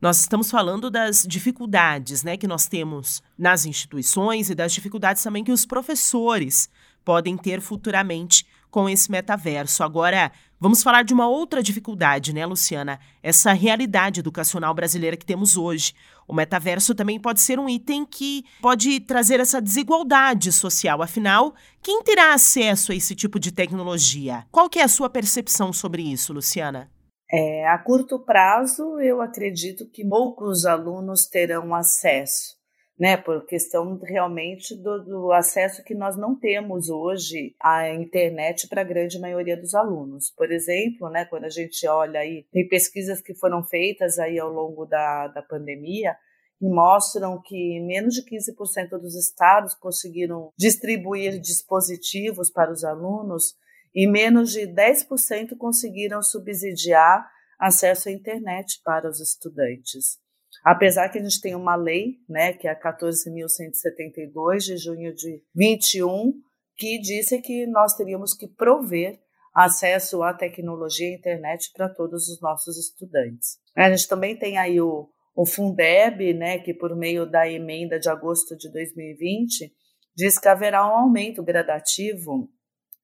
Nós 0.00 0.20
estamos 0.20 0.50
falando 0.50 0.90
das 0.90 1.26
dificuldades 1.28 2.22
né, 2.22 2.34
que 2.34 2.46
nós 2.46 2.66
temos 2.66 3.22
nas 3.36 3.66
instituições 3.66 4.48
e 4.48 4.54
das 4.54 4.72
dificuldades 4.72 5.22
também 5.22 5.44
que 5.44 5.52
os 5.52 5.66
professores 5.66 6.70
podem 7.04 7.36
ter 7.36 7.60
futuramente 7.60 8.46
com 8.70 8.88
esse 8.88 9.10
metaverso. 9.10 9.82
Agora, 9.82 10.32
vamos 10.58 10.82
falar 10.82 11.02
de 11.02 11.12
uma 11.12 11.28
outra 11.28 11.62
dificuldade, 11.62 12.32
né, 12.32 12.46
Luciana? 12.46 12.98
Essa 13.22 13.52
realidade 13.52 14.20
educacional 14.20 14.72
brasileira 14.72 15.18
que 15.18 15.26
temos 15.26 15.58
hoje. 15.58 15.92
O 16.26 16.32
metaverso 16.32 16.94
também 16.94 17.20
pode 17.20 17.42
ser 17.42 17.58
um 17.58 17.68
item 17.68 18.06
que 18.06 18.42
pode 18.62 19.00
trazer 19.00 19.38
essa 19.38 19.60
desigualdade 19.60 20.50
social. 20.50 21.02
Afinal, 21.02 21.54
quem 21.82 22.02
terá 22.02 22.32
acesso 22.32 22.90
a 22.92 22.94
esse 22.94 23.14
tipo 23.14 23.38
de 23.38 23.52
tecnologia? 23.52 24.46
Qual 24.50 24.70
que 24.70 24.78
é 24.78 24.82
a 24.82 24.88
sua 24.88 25.10
percepção 25.10 25.74
sobre 25.74 26.02
isso, 26.02 26.32
Luciana? 26.32 26.90
É, 27.32 27.66
a 27.68 27.78
curto 27.78 28.18
prazo, 28.18 28.98
eu 29.00 29.20
acredito 29.20 29.88
que 29.88 30.06
poucos 30.06 30.66
alunos 30.66 31.26
terão 31.28 31.74
acesso 31.74 32.60
né, 33.00 33.16
por 33.16 33.46
questão 33.46 33.98
realmente 34.02 34.76
do, 34.76 35.02
do, 35.02 35.32
acesso 35.32 35.82
que 35.82 35.94
nós 35.94 36.18
não 36.18 36.38
temos 36.38 36.90
hoje 36.90 37.54
à 37.58 37.88
internet 37.94 38.68
para 38.68 38.82
a 38.82 38.84
grande 38.84 39.18
maioria 39.18 39.56
dos 39.56 39.74
alunos. 39.74 40.30
Por 40.36 40.52
exemplo, 40.52 41.08
né, 41.08 41.24
quando 41.24 41.44
a 41.44 41.48
gente 41.48 41.88
olha 41.88 42.20
aí, 42.20 42.44
tem 42.52 42.68
pesquisas 42.68 43.22
que 43.22 43.34
foram 43.34 43.64
feitas 43.64 44.18
aí 44.18 44.38
ao 44.38 44.50
longo 44.50 44.84
da, 44.84 45.28
da 45.28 45.40
pandemia, 45.40 46.14
que 46.58 46.68
mostram 46.68 47.40
que 47.42 47.80
menos 47.80 48.12
de 48.12 48.22
15% 48.22 48.90
dos 49.00 49.14
estados 49.14 49.74
conseguiram 49.74 50.52
distribuir 50.58 51.40
dispositivos 51.40 52.50
para 52.50 52.70
os 52.70 52.84
alunos 52.84 53.54
e 53.94 54.06
menos 54.06 54.52
de 54.52 54.66
10% 54.66 55.56
conseguiram 55.58 56.22
subsidiar 56.22 57.28
acesso 57.58 58.08
à 58.08 58.12
internet 58.12 58.80
para 58.84 59.08
os 59.08 59.20
estudantes. 59.20 60.18
Apesar 60.64 61.08
que 61.08 61.18
a 61.18 61.22
gente 61.22 61.40
tem 61.40 61.54
uma 61.54 61.74
lei, 61.76 62.16
né, 62.28 62.52
que 62.52 62.68
é 62.68 62.70
a 62.70 62.78
14.172 62.78 64.58
de 64.58 64.76
junho 64.76 65.14
de 65.14 65.42
21, 65.54 66.32
que 66.76 66.98
disse 66.98 67.40
que 67.40 67.66
nós 67.66 67.94
teríamos 67.94 68.34
que 68.34 68.46
prover 68.48 69.18
acesso 69.54 70.22
à 70.22 70.32
tecnologia 70.32 71.08
e 71.08 71.16
internet 71.16 71.70
para 71.74 71.88
todos 71.88 72.28
os 72.28 72.40
nossos 72.40 72.78
estudantes. 72.78 73.58
A 73.76 73.90
gente 73.90 74.08
também 74.08 74.38
tem 74.38 74.58
aí 74.58 74.80
o, 74.80 75.08
o 75.34 75.46
Fundeb, 75.46 76.34
né, 76.34 76.58
que 76.58 76.74
por 76.74 76.94
meio 76.96 77.26
da 77.26 77.50
emenda 77.50 77.98
de 77.98 78.08
agosto 78.08 78.56
de 78.56 78.70
2020 78.70 79.72
diz 80.14 80.38
que 80.38 80.48
haverá 80.48 80.86
um 80.86 80.98
aumento 80.98 81.42
gradativo 81.42 82.48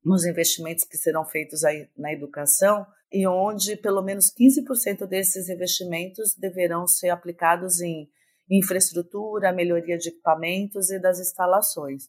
nos 0.06 0.24
investimentos 0.24 0.84
que 0.84 0.96
serão 0.96 1.24
feitos 1.24 1.64
aí 1.64 1.88
na 1.98 2.12
educação 2.12 2.86
e 3.12 3.26
onde 3.26 3.76
pelo 3.76 4.00
menos 4.02 4.32
15% 4.32 5.04
desses 5.04 5.48
investimentos 5.48 6.36
deverão 6.38 6.86
ser 6.86 7.10
aplicados 7.10 7.80
em 7.80 8.08
infraestrutura, 8.48 9.52
melhoria 9.52 9.98
de 9.98 10.10
equipamentos 10.10 10.90
e 10.90 11.00
das 11.00 11.18
instalações. 11.18 12.04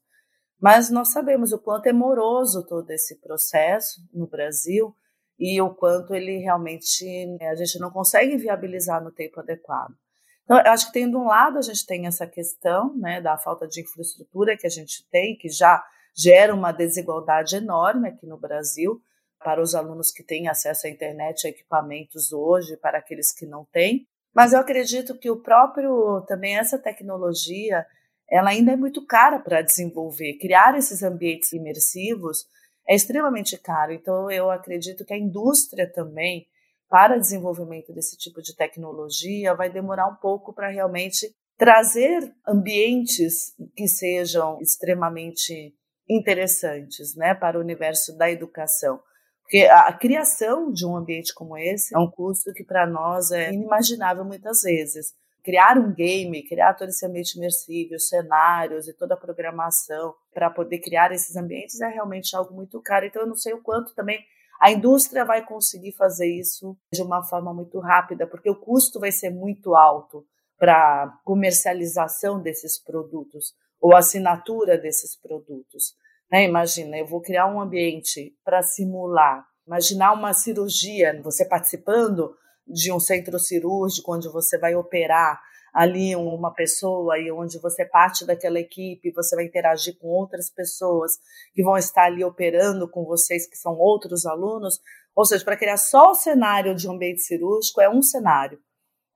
Mas 0.62 0.92
nós 0.92 1.12
sabemos 1.12 1.51
o 1.51 1.60
quanto 1.60 1.88
é 1.88 1.94
moroso 1.94 2.63
todo 2.68 2.92
esse 2.92 3.20
processo 3.20 4.00
no 4.13 4.27
Brasil 4.27 4.96
e 5.39 5.60
o 5.60 5.74
quanto 5.74 6.13
ele 6.13 6.38
realmente 6.38 7.04
a 7.42 7.56
gente 7.56 7.80
não 7.80 7.89
consegue 7.89 8.38
viabilizar 8.38 9.04
no 9.04 9.12
tempo 9.12 9.39
adequado. 9.39 9.96
Então, 10.44 10.58
acho 10.58 10.88
que 10.88 10.94
tem 10.94 11.10
de 11.10 11.18
um 11.18 11.25
lado 11.25 11.58
a 11.58 11.62
gente 11.62 11.86
tem 11.86 12.06
essa 12.06 12.27
questão 12.27 12.96
né, 12.96 13.20
da 13.22 13.38
falta 13.39 13.68
de 13.68 13.82
infraestrutura 13.82 14.56
que 14.56 14.68
a 14.68 14.70
gente 14.70 15.04
tem, 15.10 15.36
que 15.36 15.50
já 15.50 15.84
gera 16.17 16.53
uma 16.53 16.71
desigualdade 16.71 17.55
enorme 17.55 18.09
aqui 18.09 18.25
no 18.25 18.38
Brasil, 18.38 19.00
para 19.39 19.62
os 19.62 19.75
alunos 19.75 20.12
que 20.12 20.24
têm 20.24 20.47
acesso 20.47 20.88
à 20.88 20.89
internet, 20.89 21.45
a 21.45 21.50
equipamentos 21.50 22.33
hoje, 22.33 22.75
para 22.77 22.97
aqueles 22.97 23.31
que 23.31 23.45
não 23.45 23.65
têm. 23.71 24.07
Mas 24.33 24.53
eu 24.53 24.59
acredito 24.59 25.17
que 25.17 25.29
o 25.29 25.41
próprio, 25.41 26.21
também 26.27 26.57
essa 26.57 26.77
tecnologia, 26.77 27.86
ela 28.29 28.50
ainda 28.50 28.74
é 28.74 28.75
muito 28.75 29.05
cara 29.05 29.39
para 29.39 29.62
desenvolver. 29.62 30.38
Criar 30.39 30.77
esses 30.77 31.03
ambientes 31.03 31.53
imersivos 31.53 32.45
é 32.88 32.95
extremamente 32.95 33.57
caro. 33.57 33.93
Então, 33.93 34.29
eu 34.31 34.50
acredito 34.50 35.05
que 35.05 35.13
a 35.13 35.17
indústria 35.17 35.91
também, 35.91 36.47
para 36.89 37.17
desenvolvimento 37.17 37.93
desse 37.93 38.17
tipo 38.17 38.41
de 38.41 38.55
tecnologia, 38.55 39.53
vai 39.53 39.69
demorar 39.69 40.07
um 40.07 40.15
pouco 40.15 40.53
para 40.53 40.69
realmente 40.69 41.27
trazer 41.57 42.33
ambientes 42.47 43.53
que 43.75 43.88
sejam 43.88 44.59
extremamente 44.62 45.74
interessantes 46.09 47.15
né, 47.15 47.33
para 47.33 47.57
o 47.57 47.61
universo 47.61 48.17
da 48.17 48.29
educação. 48.29 48.99
Porque 49.41 49.65
a, 49.65 49.93
criação 49.93 50.71
de 50.71 50.85
um 50.85 50.95
ambiente 50.95 51.33
como 51.33 51.57
esse 51.57 51.95
é 51.95 51.99
um 51.99 52.09
custo 52.09 52.51
que 52.53 52.63
para 52.63 52.85
nós 52.85 53.31
é 53.31 53.51
inimaginável 53.53 54.25
muitas 54.25 54.61
vezes. 54.61 55.13
Criar 55.41 55.77
um 55.77 55.93
game, 55.93 56.45
criar 56.45 56.73
todo 56.73 56.89
esse 56.89 57.05
ambiente 57.05 57.37
imersivo, 57.37 57.97
cenários 57.97 58.89
e 58.89 58.93
toda 58.93 59.13
a 59.13 59.17
programação 59.17 60.13
para 60.33 60.49
poder 60.49 60.79
criar 60.79 61.13
esses 61.13 61.37
ambientes 61.37 61.79
é 61.79 61.87
realmente 61.87 62.35
algo 62.35 62.53
muito 62.53 62.81
caro. 62.81 63.05
Então 63.05 63.21
eu 63.21 63.27
não 63.27 63.35
sei 63.35 63.53
o 63.53 63.61
quanto 63.61 63.95
também 63.95 64.19
a 64.59 64.71
indústria 64.71 65.23
vai 65.23 65.45
conseguir 65.45 65.93
fazer 65.93 66.27
isso 66.27 66.75
de 66.91 67.01
uma 67.01 67.23
forma 67.23 67.53
muito 67.53 67.79
rápida, 67.79 68.27
porque 68.27 68.49
o 68.49 68.59
custo 68.59 68.99
vai 68.99 69.11
ser 69.11 69.29
muito 69.29 69.75
alto 69.75 70.25
para 70.57 71.19
comercialização 71.23 72.41
desses 72.41 72.83
produtos 72.83 73.53
ou 73.79 73.96
assinatura 73.96 74.77
desses 74.77 75.15
produtos. 75.19 75.96
Né? 76.31 76.43
Imagina, 76.43 76.98
eu 76.98 77.05
vou 77.05 77.22
criar 77.22 77.48
um 77.48 77.62
ambiente 77.62 78.36
para 78.43 78.62
simular, 78.62 79.46
imaginar 79.65 80.13
uma 80.13 80.34
cirurgia, 80.34 81.19
você 81.24 81.46
participando 81.46 82.36
de 82.67 82.91
um 82.91 83.00
centro 83.00 83.39
cirúrgico 83.39 84.13
onde 84.13 84.29
você 84.29 84.57
vai 84.57 84.75
operar 84.75 85.39
ali 85.74 86.15
uma 86.15 86.51
pessoa 86.53 87.19
e 87.19 87.31
onde 87.31 87.60
você 87.60 87.86
parte 87.86 88.25
daquela 88.25 88.60
equipe, 88.60 89.12
você 89.12 89.36
vai 89.36 89.46
interagir 89.46 89.98
com 90.00 90.07
outras 90.07 90.50
pessoas 90.50 91.13
que 91.53 91.63
vão 91.63 91.77
estar 91.77 92.05
ali 92.05 92.24
operando 92.24 92.89
com 92.89 93.05
vocês, 93.05 93.48
que 93.48 93.55
são 93.55 93.77
outros 93.77 94.25
alunos. 94.25 94.79
Ou 95.15 95.24
seja, 95.24 95.46
para 95.46 95.55
criar 95.55 95.77
só 95.77 96.12
o 96.12 96.15
cenário 96.15 96.75
de 96.75 96.88
um 96.88 96.93
ambiente 96.93 97.22
cirúrgico 97.22 97.79
é 97.79 97.89
um 97.89 98.01
cenário. 98.01 98.60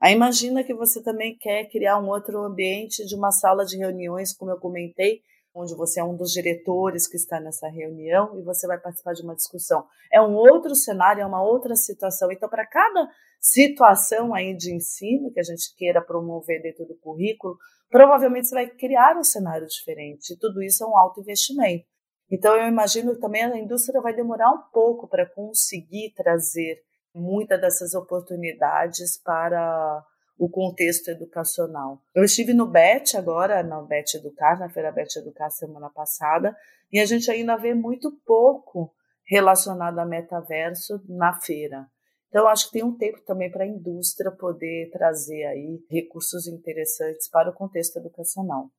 Aí 0.02 0.16
imagina 0.16 0.64
que 0.64 0.74
você 0.74 1.02
também 1.04 1.38
quer 1.38 1.70
criar 1.70 2.00
um 2.00 2.10
outro 2.10 2.44
ambiente 2.44 3.06
de 3.06 3.16
uma 3.16 3.32
sala 3.32 3.64
de 3.64 3.78
reuniões, 3.78 4.34
como 4.34 4.50
eu 4.50 4.58
comentei, 4.58 5.22
onde 5.54 5.76
você 5.76 6.00
é 6.00 6.04
um 6.04 6.16
dos 6.16 6.32
diretores 6.32 7.08
que 7.08 7.18
está 7.18 7.40
nessa 7.40 7.68
reunião 7.68 8.40
e 8.40 8.42
você 8.42 8.66
vai 8.66 8.80
participar 8.80 9.14
de 9.14 9.22
uma 9.22 9.36
discussão. 9.36 9.86
É 10.12 10.20
um 10.20 10.34
outro 10.34 10.74
cenário, 10.74 11.22
é 11.22 11.26
uma 11.26 11.44
outra 11.44 11.76
situação. 11.76 12.32
Então, 12.32 12.50
para 12.50 12.66
cada 12.66 13.10
situação 13.40 14.34
aí 14.34 14.56
de 14.56 14.74
ensino 14.74 15.32
que 15.32 15.40
a 15.40 15.44
gente 15.44 15.76
queira 15.76 16.02
promover 16.02 16.64
dentro 16.64 16.86
do 16.86 16.96
currículo, 16.96 17.56
provavelmente 17.90 18.48
você 18.48 18.56
vai 18.56 18.68
criar 18.68 19.16
um 19.18 19.24
cenário 19.24 19.68
diferente. 19.68 20.34
E 20.34 20.38
tudo 20.40 20.64
isso 20.64 20.84
é 20.84 20.88
um 20.88 20.98
alto 20.98 21.22
investimento. 21.22 21.86
Então, 22.32 22.56
eu 22.56 22.68
imagino 22.68 23.14
que 23.14 23.20
também 23.20 23.44
a 23.44 23.58
indústria 23.58 24.02
vai 24.02 24.16
demorar 24.16 24.50
um 24.50 24.64
pouco 24.74 25.08
para 25.08 25.30
conseguir 25.30 26.14
trazer 26.16 26.82
muitas 27.14 27.60
dessas 27.60 27.94
oportunidades 27.94 29.18
para 29.18 30.04
o 30.38 30.50
contexto 30.50 31.10
educacional. 31.10 32.02
Eu 32.16 32.24
estive 32.24 32.54
no 32.54 32.66
BET 32.66 33.16
agora, 33.16 33.62
na 33.62 33.82
BET 33.82 34.16
Educar, 34.16 34.58
na 34.58 34.70
Feira 34.70 34.92
BET 34.92 35.16
Educar 35.16 35.50
semana 35.52 35.90
passada, 35.90 36.56
e 36.92 37.00
a 37.00 37.06
gente 37.06 37.30
ainda 37.30 37.56
vê 37.58 37.74
muito 37.74 38.12
pouco 38.26 38.92
relacionado 39.24 40.00
a 40.00 40.06
metaverso 40.06 41.00
na 41.08 41.40
feira. 41.40 41.88
Então, 42.28 42.48
acho 42.48 42.68
que 42.68 42.74
tem 42.74 42.84
um 42.84 42.98
tempo 42.98 43.22
também 43.22 43.52
para 43.52 43.66
a 43.66 43.68
indústria 43.68 44.32
poder 44.32 44.90
trazer 44.92 45.46
aí 45.46 45.86
recursos 45.90 46.48
interessantes 46.48 47.30
para 47.30 47.50
o 47.50 47.54
contexto 47.54 47.98
educacional. 47.98 48.72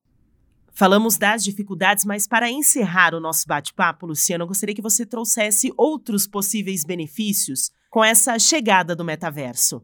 Falamos 0.73 1.17
das 1.17 1.43
dificuldades, 1.43 2.03
mas 2.03 2.27
para 2.27 2.49
encerrar 2.49 3.13
o 3.13 3.19
nosso 3.19 3.47
bate-papo, 3.47 4.07
Luciano, 4.07 4.43
eu 4.43 4.47
gostaria 4.47 4.73
que 4.73 4.81
você 4.81 5.05
trouxesse 5.05 5.71
outros 5.77 6.27
possíveis 6.27 6.83
benefícios 6.83 7.71
com 7.93 8.03
essa 8.03 8.39
chegada 8.39 8.95
do 8.95 9.05
metaverso. 9.05 9.79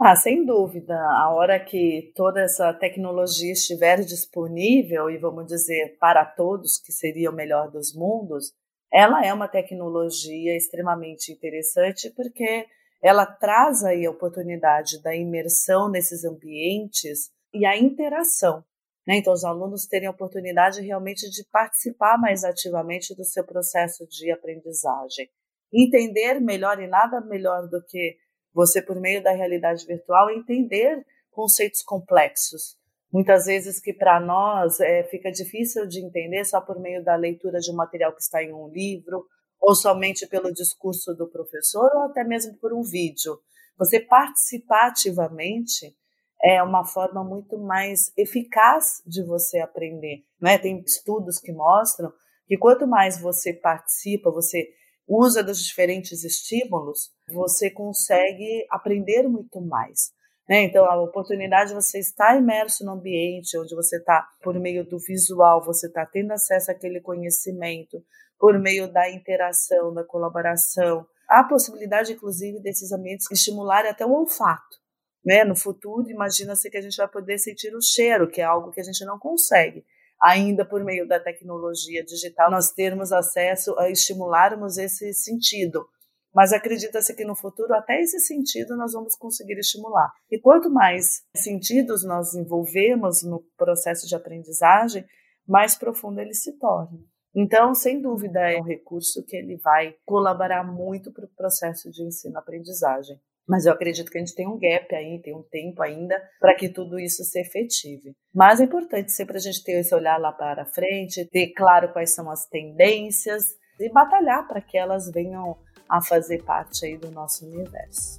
Ah, 0.00 0.16
sem 0.16 0.44
dúvida. 0.44 0.96
A 0.96 1.32
hora 1.32 1.60
que 1.60 2.10
toda 2.16 2.40
essa 2.40 2.74
tecnologia 2.74 3.52
estiver 3.52 4.00
disponível, 4.00 5.08
e 5.08 5.16
vamos 5.16 5.46
dizer, 5.46 5.96
para 6.00 6.24
todos, 6.24 6.76
que 6.76 6.90
seria 6.90 7.30
o 7.30 7.32
melhor 7.32 7.70
dos 7.70 7.94
mundos, 7.94 8.52
ela 8.92 9.24
é 9.24 9.32
uma 9.32 9.46
tecnologia 9.46 10.56
extremamente 10.56 11.30
interessante 11.30 12.12
porque 12.16 12.66
ela 13.00 13.24
traz 13.24 13.84
aí 13.84 14.04
a 14.04 14.10
oportunidade 14.10 15.00
da 15.00 15.14
imersão 15.14 15.88
nesses 15.88 16.24
ambientes 16.24 17.30
e 17.54 17.64
a 17.64 17.78
interação. 17.78 18.64
Né? 19.06 19.18
Então, 19.18 19.32
os 19.32 19.44
alunos 19.44 19.86
terem 19.86 20.08
a 20.08 20.10
oportunidade 20.10 20.80
realmente 20.80 21.30
de 21.30 21.44
participar 21.52 22.18
mais 22.18 22.42
ativamente 22.42 23.14
do 23.14 23.24
seu 23.24 23.44
processo 23.46 24.04
de 24.08 24.32
aprendizagem. 24.32 25.30
Entender 25.72 26.40
melhor 26.40 26.80
e 26.80 26.86
nada 26.86 27.20
melhor 27.20 27.68
do 27.68 27.82
que 27.84 28.16
você, 28.52 28.80
por 28.80 29.00
meio 29.00 29.22
da 29.22 29.32
realidade 29.32 29.84
virtual, 29.86 30.30
entender 30.30 31.04
conceitos 31.30 31.82
complexos. 31.82 32.76
Muitas 33.12 33.44
vezes 33.46 33.80
que 33.80 33.92
para 33.92 34.18
nós 34.18 34.80
é, 34.80 35.04
fica 35.04 35.30
difícil 35.30 35.86
de 35.86 36.04
entender 36.04 36.44
só 36.44 36.60
por 36.60 36.80
meio 36.80 37.04
da 37.04 37.14
leitura 37.14 37.60
de 37.60 37.70
um 37.70 37.76
material 37.76 38.12
que 38.14 38.22
está 38.22 38.42
em 38.42 38.52
um 38.52 38.68
livro, 38.68 39.24
ou 39.60 39.74
somente 39.74 40.26
pelo 40.26 40.52
discurso 40.52 41.14
do 41.14 41.30
professor, 41.30 41.90
ou 41.94 42.02
até 42.02 42.24
mesmo 42.24 42.56
por 42.58 42.72
um 42.72 42.82
vídeo. 42.82 43.38
Você 43.78 44.00
participar 44.00 44.88
ativamente 44.88 45.94
é 46.42 46.62
uma 46.62 46.84
forma 46.84 47.24
muito 47.24 47.58
mais 47.58 48.12
eficaz 48.16 49.02
de 49.06 49.22
você 49.24 49.58
aprender. 49.58 50.24
Né? 50.40 50.58
Tem 50.58 50.78
estudos 50.80 51.38
que 51.38 51.52
mostram 51.52 52.12
que 52.46 52.56
quanto 52.56 52.86
mais 52.86 53.20
você 53.20 53.52
participa, 53.52 54.30
você 54.30 54.68
usa 55.08 55.42
dos 55.42 55.64
diferentes 55.64 56.24
estímulos, 56.24 57.12
você 57.28 57.70
consegue 57.70 58.66
aprender 58.70 59.22
muito 59.28 59.60
mais. 59.60 60.12
Né? 60.48 60.62
Então, 60.62 60.84
a 60.84 61.00
oportunidade 61.00 61.70
de 61.70 61.74
você 61.74 61.98
estar 61.98 62.36
imerso 62.36 62.84
no 62.84 62.92
ambiente 62.92 63.58
onde 63.58 63.74
você 63.74 63.96
está, 63.98 64.26
por 64.42 64.58
meio 64.58 64.84
do 64.84 64.98
visual, 64.98 65.64
você 65.64 65.86
está 65.86 66.04
tendo 66.06 66.32
acesso 66.32 66.70
àquele 66.70 67.00
conhecimento, 67.00 68.02
por 68.38 68.58
meio 68.58 68.90
da 68.92 69.10
interação, 69.10 69.92
da 69.92 70.04
colaboração. 70.04 71.06
Há 71.28 71.40
a 71.40 71.48
possibilidade, 71.48 72.12
inclusive, 72.12 72.60
desses 72.60 72.92
ambientes 72.92 73.30
estimularem 73.30 73.90
até 73.90 74.04
o 74.04 74.12
olfato. 74.12 74.76
Né? 75.24 75.44
No 75.44 75.56
futuro, 75.56 76.08
imagina-se 76.08 76.70
que 76.70 76.76
a 76.76 76.82
gente 76.82 76.96
vai 76.96 77.08
poder 77.08 77.38
sentir 77.38 77.74
o 77.74 77.82
cheiro, 77.82 78.28
que 78.28 78.40
é 78.40 78.44
algo 78.44 78.70
que 78.70 78.80
a 78.80 78.84
gente 78.84 79.04
não 79.04 79.18
consegue 79.18 79.84
ainda 80.22 80.64
por 80.64 80.84
meio 80.84 81.06
da 81.06 81.20
tecnologia 81.20 82.04
digital, 82.04 82.50
nós 82.50 82.72
termos 82.72 83.12
acesso 83.12 83.78
a 83.78 83.90
estimularmos 83.90 84.78
esse 84.78 85.12
sentido. 85.12 85.86
Mas 86.34 86.52
acredita-se 86.52 87.14
que 87.14 87.24
no 87.24 87.34
futuro 87.34 87.72
até 87.74 88.00
esse 88.00 88.20
sentido 88.20 88.76
nós 88.76 88.92
vamos 88.92 89.16
conseguir 89.16 89.58
estimular. 89.58 90.12
E 90.30 90.38
quanto 90.38 90.70
mais 90.70 91.22
sentidos 91.34 92.04
nós 92.04 92.34
envolvemos 92.34 93.22
no 93.22 93.42
processo 93.56 94.06
de 94.06 94.14
aprendizagem, 94.14 95.04
mais 95.46 95.76
profundo 95.76 96.20
ele 96.20 96.34
se 96.34 96.58
torna. 96.58 96.98
Então, 97.34 97.74
sem 97.74 98.00
dúvida, 98.00 98.40
é 98.40 98.58
um 98.58 98.64
recurso 98.64 99.22
que 99.24 99.36
ele 99.36 99.56
vai 99.56 99.94
colaborar 100.04 100.64
muito 100.64 101.12
para 101.12 101.26
o 101.26 101.34
processo 101.36 101.90
de 101.90 102.02
ensino-aprendizagem. 102.02 103.20
Mas 103.48 103.64
eu 103.64 103.72
acredito 103.72 104.10
que 104.10 104.18
a 104.18 104.20
gente 104.20 104.34
tem 104.34 104.46
um 104.46 104.58
gap 104.58 104.92
aí, 104.94 105.20
tem 105.22 105.34
um 105.34 105.42
tempo 105.42 105.82
ainda 105.82 106.20
para 106.40 106.54
que 106.54 106.68
tudo 106.68 106.98
isso 106.98 107.22
se 107.22 107.40
efetive. 107.40 108.12
Mas 108.34 108.60
é 108.60 108.64
importante 108.64 109.12
sempre 109.12 109.36
a 109.36 109.40
gente 109.40 109.62
ter 109.62 109.78
esse 109.78 109.94
olhar 109.94 110.18
lá 110.18 110.32
para 110.32 110.66
frente, 110.66 111.28
ter 111.30 111.52
claro 111.52 111.92
quais 111.92 112.14
são 112.14 112.30
as 112.30 112.46
tendências 112.46 113.44
e 113.78 113.92
batalhar 113.92 114.48
para 114.48 114.60
que 114.60 114.76
elas 114.76 115.10
venham 115.12 115.56
a 115.88 116.02
fazer 116.02 116.42
parte 116.42 116.84
aí 116.84 116.96
do 116.96 117.10
nosso 117.12 117.46
universo. 117.46 118.16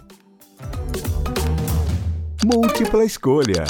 Múltipla 2.46 3.04
escolha. 3.04 3.66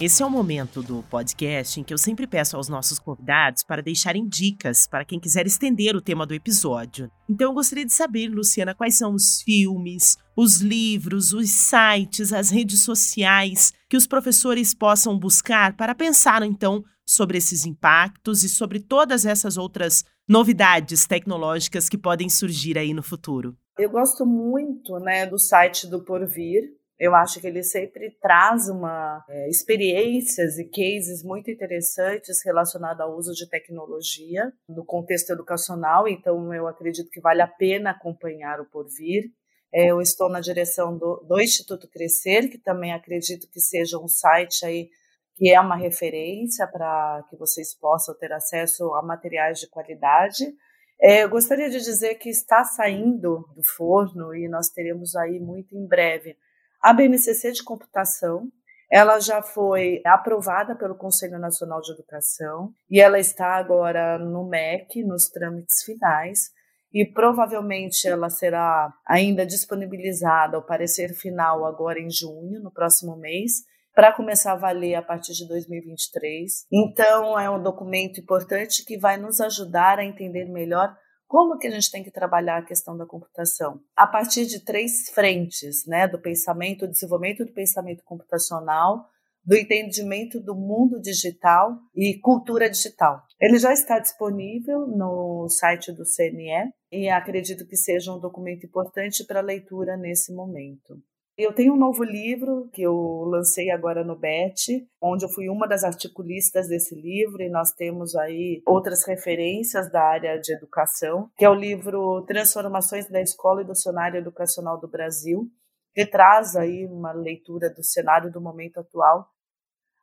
Esse 0.00 0.22
é 0.22 0.26
o 0.26 0.30
momento 0.30 0.82
do 0.82 1.02
podcast 1.10 1.78
em 1.78 1.84
que 1.84 1.92
eu 1.92 1.98
sempre 1.98 2.26
peço 2.26 2.56
aos 2.56 2.70
nossos 2.70 2.98
convidados 2.98 3.62
para 3.62 3.82
deixarem 3.82 4.26
dicas 4.26 4.86
para 4.86 5.04
quem 5.04 5.20
quiser 5.20 5.46
estender 5.46 5.94
o 5.94 6.00
tema 6.00 6.24
do 6.24 6.32
episódio. 6.32 7.10
Então 7.28 7.48
eu 7.48 7.52
gostaria 7.52 7.84
de 7.84 7.92
saber, 7.92 8.28
Luciana, 8.28 8.74
quais 8.74 8.96
são 8.96 9.12
os 9.12 9.42
filmes, 9.42 10.16
os 10.34 10.62
livros, 10.62 11.34
os 11.34 11.50
sites, 11.50 12.32
as 12.32 12.48
redes 12.48 12.82
sociais 12.82 13.74
que 13.90 13.96
os 13.96 14.06
professores 14.06 14.72
possam 14.72 15.18
buscar 15.18 15.76
para 15.76 15.94
pensar 15.94 16.42
então 16.44 16.82
sobre 17.06 17.36
esses 17.36 17.66
impactos 17.66 18.42
e 18.42 18.48
sobre 18.48 18.80
todas 18.80 19.26
essas 19.26 19.58
outras 19.58 20.02
novidades 20.26 21.06
tecnológicas 21.06 21.90
que 21.90 21.98
podem 21.98 22.30
surgir 22.30 22.78
aí 22.78 22.94
no 22.94 23.02
futuro. 23.02 23.54
Eu 23.78 23.90
gosto 23.90 24.24
muito, 24.24 24.98
né, 24.98 25.26
do 25.26 25.38
site 25.38 25.86
do 25.86 26.02
Porvir, 26.02 26.79
eu 27.00 27.14
acho 27.14 27.40
que 27.40 27.46
ele 27.46 27.62
sempre 27.62 28.10
traz 28.20 28.68
uma 28.68 29.24
é, 29.26 29.48
experiências 29.48 30.58
e 30.58 30.66
cases 30.66 31.24
muito 31.24 31.50
interessantes 31.50 32.44
relacionados 32.44 33.00
ao 33.00 33.16
uso 33.16 33.32
de 33.32 33.48
tecnologia 33.48 34.52
no 34.68 34.84
contexto 34.84 35.30
educacional. 35.30 36.06
Então, 36.06 36.52
eu 36.52 36.68
acredito 36.68 37.08
que 37.10 37.18
vale 37.18 37.40
a 37.40 37.48
pena 37.48 37.92
acompanhar 37.92 38.60
o 38.60 38.66
Porvir. 38.66 39.30
É, 39.72 39.90
eu 39.90 40.02
estou 40.02 40.28
na 40.28 40.40
direção 40.40 40.98
do, 40.98 41.24
do 41.26 41.40
Instituto 41.40 41.88
Crescer, 41.88 42.50
que 42.50 42.58
também 42.58 42.92
acredito 42.92 43.48
que 43.50 43.60
seja 43.60 43.98
um 43.98 44.06
site 44.06 44.66
aí 44.66 44.90
que 45.36 45.48
é 45.48 45.58
uma 45.58 45.76
referência 45.76 46.66
para 46.66 47.24
que 47.30 47.36
vocês 47.36 47.74
possam 47.74 48.14
ter 48.14 48.30
acesso 48.30 48.92
a 48.92 49.00
materiais 49.00 49.58
de 49.58 49.70
qualidade. 49.70 50.54
É, 51.00 51.24
eu 51.24 51.30
gostaria 51.30 51.70
de 51.70 51.80
dizer 51.80 52.16
que 52.16 52.28
está 52.28 52.62
saindo 52.62 53.48
do 53.56 53.62
forno 53.64 54.34
e 54.34 54.46
nós 54.50 54.68
teremos 54.68 55.16
aí 55.16 55.40
muito 55.40 55.74
em 55.74 55.86
breve 55.86 56.36
a 56.82 56.92
BNCC 56.92 57.52
de 57.52 57.62
computação, 57.62 58.48
ela 58.90 59.20
já 59.20 59.40
foi 59.40 60.00
aprovada 60.04 60.74
pelo 60.74 60.96
Conselho 60.96 61.38
Nacional 61.38 61.80
de 61.80 61.92
Educação 61.92 62.72
e 62.90 63.00
ela 63.00 63.18
está 63.18 63.54
agora 63.54 64.18
no 64.18 64.48
MEC, 64.48 65.04
nos 65.04 65.28
trâmites 65.28 65.84
finais, 65.84 66.50
e 66.92 67.06
provavelmente 67.06 68.08
ela 68.08 68.28
será 68.28 68.92
ainda 69.06 69.46
disponibilizada 69.46 70.56
ao 70.56 70.66
parecer 70.66 71.14
final 71.14 71.64
agora 71.64 72.00
em 72.00 72.10
junho, 72.10 72.60
no 72.60 72.72
próximo 72.72 73.16
mês, 73.16 73.62
para 73.94 74.12
começar 74.12 74.52
a 74.52 74.56
valer 74.56 74.96
a 74.96 75.02
partir 75.02 75.34
de 75.34 75.46
2023. 75.46 76.66
Então, 76.72 77.38
é 77.38 77.48
um 77.48 77.62
documento 77.62 78.20
importante 78.20 78.84
que 78.84 78.98
vai 78.98 79.16
nos 79.16 79.40
ajudar 79.40 79.98
a 79.98 80.04
entender 80.04 80.46
melhor 80.46 80.92
como 81.30 81.56
que 81.56 81.68
a 81.68 81.70
gente 81.70 81.92
tem 81.92 82.02
que 82.02 82.10
trabalhar 82.10 82.58
a 82.58 82.64
questão 82.64 82.96
da 82.96 83.06
computação? 83.06 83.80
A 83.96 84.04
partir 84.04 84.46
de 84.46 84.64
três 84.64 85.10
frentes, 85.14 85.86
né, 85.86 86.08
do 86.08 86.20
pensamento, 86.20 86.88
do 86.88 86.90
desenvolvimento 86.90 87.44
do 87.44 87.52
pensamento 87.52 88.02
computacional, 88.04 89.08
do 89.44 89.56
entendimento 89.56 90.40
do 90.40 90.56
mundo 90.56 91.00
digital 91.00 91.78
e 91.94 92.18
cultura 92.18 92.68
digital. 92.68 93.22
Ele 93.40 93.60
já 93.60 93.72
está 93.72 94.00
disponível 94.00 94.88
no 94.88 95.48
site 95.48 95.92
do 95.92 96.02
CNE 96.04 96.72
e 96.90 97.08
acredito 97.08 97.64
que 97.64 97.76
seja 97.76 98.12
um 98.12 98.18
documento 98.18 98.66
importante 98.66 99.24
para 99.24 99.40
leitura 99.40 99.96
nesse 99.96 100.34
momento. 100.34 101.00
Eu 101.42 101.54
tenho 101.54 101.72
um 101.72 101.78
novo 101.78 102.04
livro 102.04 102.68
que 102.70 102.82
eu 102.82 103.24
lancei 103.24 103.70
agora 103.70 104.04
no 104.04 104.14
BET, 104.14 104.86
onde 105.00 105.24
eu 105.24 105.28
fui 105.30 105.48
uma 105.48 105.66
das 105.66 105.84
articulistas 105.84 106.68
desse 106.68 106.94
livro 106.94 107.40
e 107.40 107.48
nós 107.48 107.72
temos 107.72 108.14
aí 108.14 108.62
outras 108.66 109.06
referências 109.06 109.90
da 109.90 110.02
área 110.02 110.38
de 110.38 110.52
educação, 110.52 111.30
que 111.38 111.44
é 111.46 111.48
o 111.48 111.54
livro 111.54 112.26
Transformações 112.26 113.08
da 113.08 113.22
Escola 113.22 113.62
e 113.62 113.64
do 113.64 113.74
Cenário 113.74 114.18
Educacional 114.18 114.78
do 114.78 114.86
Brasil, 114.86 115.50
que 115.94 116.04
traz 116.04 116.56
aí 116.56 116.84
uma 116.84 117.12
leitura 117.12 117.70
do 117.70 117.82
cenário 117.82 118.30
do 118.30 118.38
momento 118.38 118.78
atual. 118.78 119.26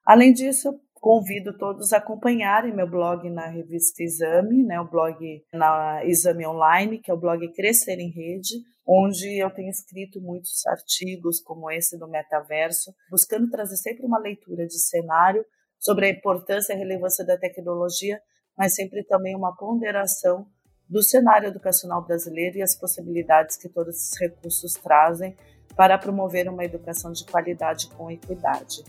Além 0.03 0.33
disso, 0.33 0.81
convido 0.99 1.57
todos 1.57 1.93
a 1.93 1.97
acompanharem 1.97 2.73
meu 2.73 2.89
blog 2.89 3.29
na 3.29 3.47
revista 3.47 4.03
Exame, 4.03 4.63
né, 4.63 4.79
o 4.79 4.89
blog 4.89 5.17
na 5.53 6.03
Exame 6.05 6.45
Online, 6.45 6.99
que 6.99 7.11
é 7.11 7.13
o 7.13 7.19
blog 7.19 7.47
Crescer 7.53 7.99
em 7.99 8.09
Rede, 8.09 8.55
onde 8.87 9.37
eu 9.37 9.49
tenho 9.49 9.69
escrito 9.69 10.21
muitos 10.21 10.65
artigos, 10.65 11.41
como 11.41 11.69
esse 11.69 11.97
do 11.97 12.07
metaverso, 12.07 12.93
buscando 13.09 13.49
trazer 13.49 13.77
sempre 13.77 14.05
uma 14.05 14.19
leitura 14.19 14.65
de 14.65 14.79
cenário 14.79 15.45
sobre 15.79 16.05
a 16.05 16.09
importância 16.09 16.73
e 16.73 16.77
relevância 16.77 17.25
da 17.25 17.37
tecnologia, 17.37 18.19
mas 18.57 18.73
sempre 18.73 19.03
também 19.03 19.35
uma 19.35 19.55
ponderação 19.55 20.47
do 20.89 21.03
cenário 21.03 21.49
educacional 21.49 22.05
brasileiro 22.05 22.57
e 22.57 22.61
as 22.61 22.75
possibilidades 22.75 23.57
que 23.57 23.67
todos 23.67 23.95
esses 23.95 24.19
recursos 24.19 24.73
trazem 24.73 25.35
para 25.75 25.97
promover 25.97 26.49
uma 26.49 26.63
educação 26.63 27.11
de 27.11 27.25
qualidade 27.25 27.89
com 27.89 28.09
equidade. 28.09 28.83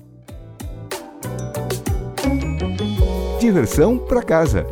Diversão 3.38 3.96
para 3.96 4.20
casa. 4.20 4.66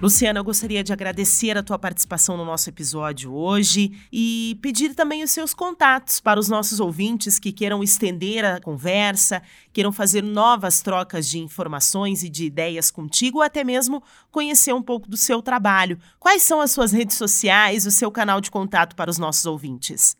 Luciana, 0.00 0.40
eu 0.40 0.44
gostaria 0.44 0.82
de 0.82 0.94
agradecer 0.94 1.58
a 1.58 1.62
tua 1.62 1.78
participação 1.78 2.34
no 2.34 2.44
nosso 2.44 2.70
episódio 2.70 3.34
hoje 3.34 3.92
e 4.10 4.58
pedir 4.62 4.94
também 4.94 5.22
os 5.22 5.30
seus 5.30 5.52
contatos 5.52 6.20
para 6.20 6.40
os 6.40 6.48
nossos 6.48 6.80
ouvintes 6.80 7.38
que 7.38 7.52
queiram 7.52 7.82
estender 7.82 8.46
a 8.46 8.58
conversa, 8.62 9.42
queiram 9.74 9.92
fazer 9.92 10.22
novas 10.22 10.80
trocas 10.80 11.28
de 11.28 11.38
informações 11.38 12.22
e 12.22 12.30
de 12.30 12.46
ideias 12.46 12.90
contigo, 12.90 13.38
ou 13.38 13.44
até 13.44 13.62
mesmo 13.62 14.02
conhecer 14.30 14.72
um 14.72 14.82
pouco 14.82 15.06
do 15.06 15.18
seu 15.18 15.42
trabalho. 15.42 15.98
Quais 16.18 16.42
são 16.42 16.62
as 16.62 16.70
suas 16.70 16.92
redes 16.92 17.16
sociais, 17.18 17.84
o 17.84 17.90
seu 17.90 18.10
canal 18.10 18.40
de 18.40 18.50
contato 18.50 18.96
para 18.96 19.10
os 19.10 19.18
nossos 19.18 19.44
ouvintes? 19.44 20.16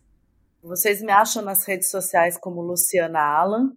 Vocês 0.61 1.01
me 1.01 1.11
acham 1.11 1.43
nas 1.43 1.65
redes 1.65 1.89
sociais 1.89 2.37
como 2.37 2.61
Luciana 2.61 3.19
Alan 3.19 3.71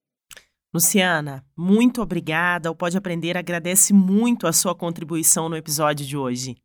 Luciana, 0.72 1.44
muito 1.56 2.02
obrigada. 2.02 2.70
O 2.70 2.76
Pode 2.76 2.96
Aprender 2.96 3.36
agradece 3.36 3.92
muito 3.92 4.46
a 4.46 4.52
sua 4.52 4.74
contribuição 4.74 5.48
no 5.48 5.56
episódio 5.56 6.06
de 6.06 6.16
hoje. 6.16 6.56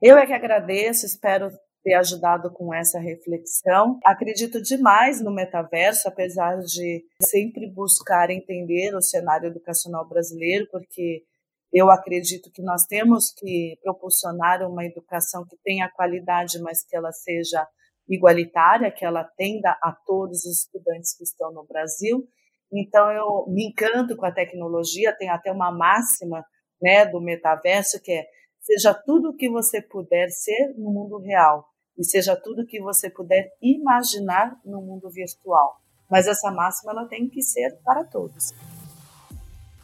Eu 0.00 0.16
é 0.16 0.26
que 0.26 0.32
agradeço, 0.32 1.04
espero 1.04 1.50
ter 1.82 1.94
ajudado 1.94 2.50
com 2.52 2.72
essa 2.72 2.98
reflexão. 2.98 3.98
Acredito 4.04 4.62
demais 4.62 5.20
no 5.20 5.30
metaverso, 5.30 6.08
apesar 6.08 6.58
de 6.58 7.04
sempre 7.22 7.70
buscar 7.70 8.30
entender 8.30 8.94
o 8.94 9.02
cenário 9.02 9.48
educacional 9.48 10.08
brasileiro, 10.08 10.66
porque 10.70 11.22
eu 11.72 11.90
acredito 11.90 12.50
que 12.50 12.62
nós 12.62 12.84
temos 12.84 13.32
que 13.36 13.76
proporcionar 13.82 14.62
uma 14.62 14.84
educação 14.84 15.44
que 15.44 15.56
tenha 15.62 15.90
qualidade, 15.90 16.58
mas 16.60 16.84
que 16.84 16.96
ela 16.96 17.12
seja 17.12 17.66
igualitária, 18.08 18.90
que 18.90 19.04
ela 19.04 19.20
atenda 19.20 19.70
a 19.82 19.92
todos 20.06 20.44
os 20.44 20.64
estudantes 20.64 21.16
que 21.16 21.24
estão 21.24 21.52
no 21.52 21.64
Brasil. 21.64 22.26
Então 22.72 23.10
eu 23.10 23.46
me 23.48 23.68
encanto 23.68 24.16
com 24.16 24.26
a 24.26 24.32
tecnologia, 24.32 25.16
tem 25.16 25.28
até 25.28 25.52
uma 25.52 25.70
máxima, 25.70 26.44
né, 26.80 27.06
do 27.06 27.20
metaverso 27.20 28.00
que 28.00 28.12
é 28.12 28.26
seja 28.60 28.92
tudo 28.92 29.30
o 29.30 29.36
que 29.36 29.48
você 29.48 29.80
puder 29.80 30.28
ser 30.28 30.74
no 30.76 30.90
mundo 30.90 31.18
real 31.18 31.66
e 31.96 32.04
seja 32.04 32.36
tudo 32.36 32.62
o 32.62 32.66
que 32.66 32.80
você 32.80 33.08
puder 33.08 33.50
imaginar 33.62 34.60
no 34.64 34.82
mundo 34.82 35.08
virtual. 35.10 35.80
Mas 36.10 36.26
essa 36.26 36.50
máxima 36.50 36.92
ela 36.92 37.06
tem 37.06 37.28
que 37.28 37.42
ser 37.42 37.78
para 37.82 38.04
todos. 38.04 38.52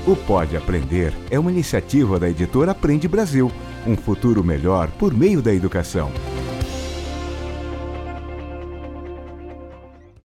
O 0.09 0.15
Pode 0.15 0.57
Aprender 0.57 1.13
é 1.29 1.37
uma 1.37 1.51
iniciativa 1.51 2.19
da 2.19 2.27
editora 2.27 2.71
Aprende 2.71 3.07
Brasil 3.07 3.51
um 3.85 3.95
futuro 3.95 4.43
melhor 4.43 4.89
por 4.97 5.13
meio 5.13 5.39
da 5.39 5.53
educação. 5.53 6.11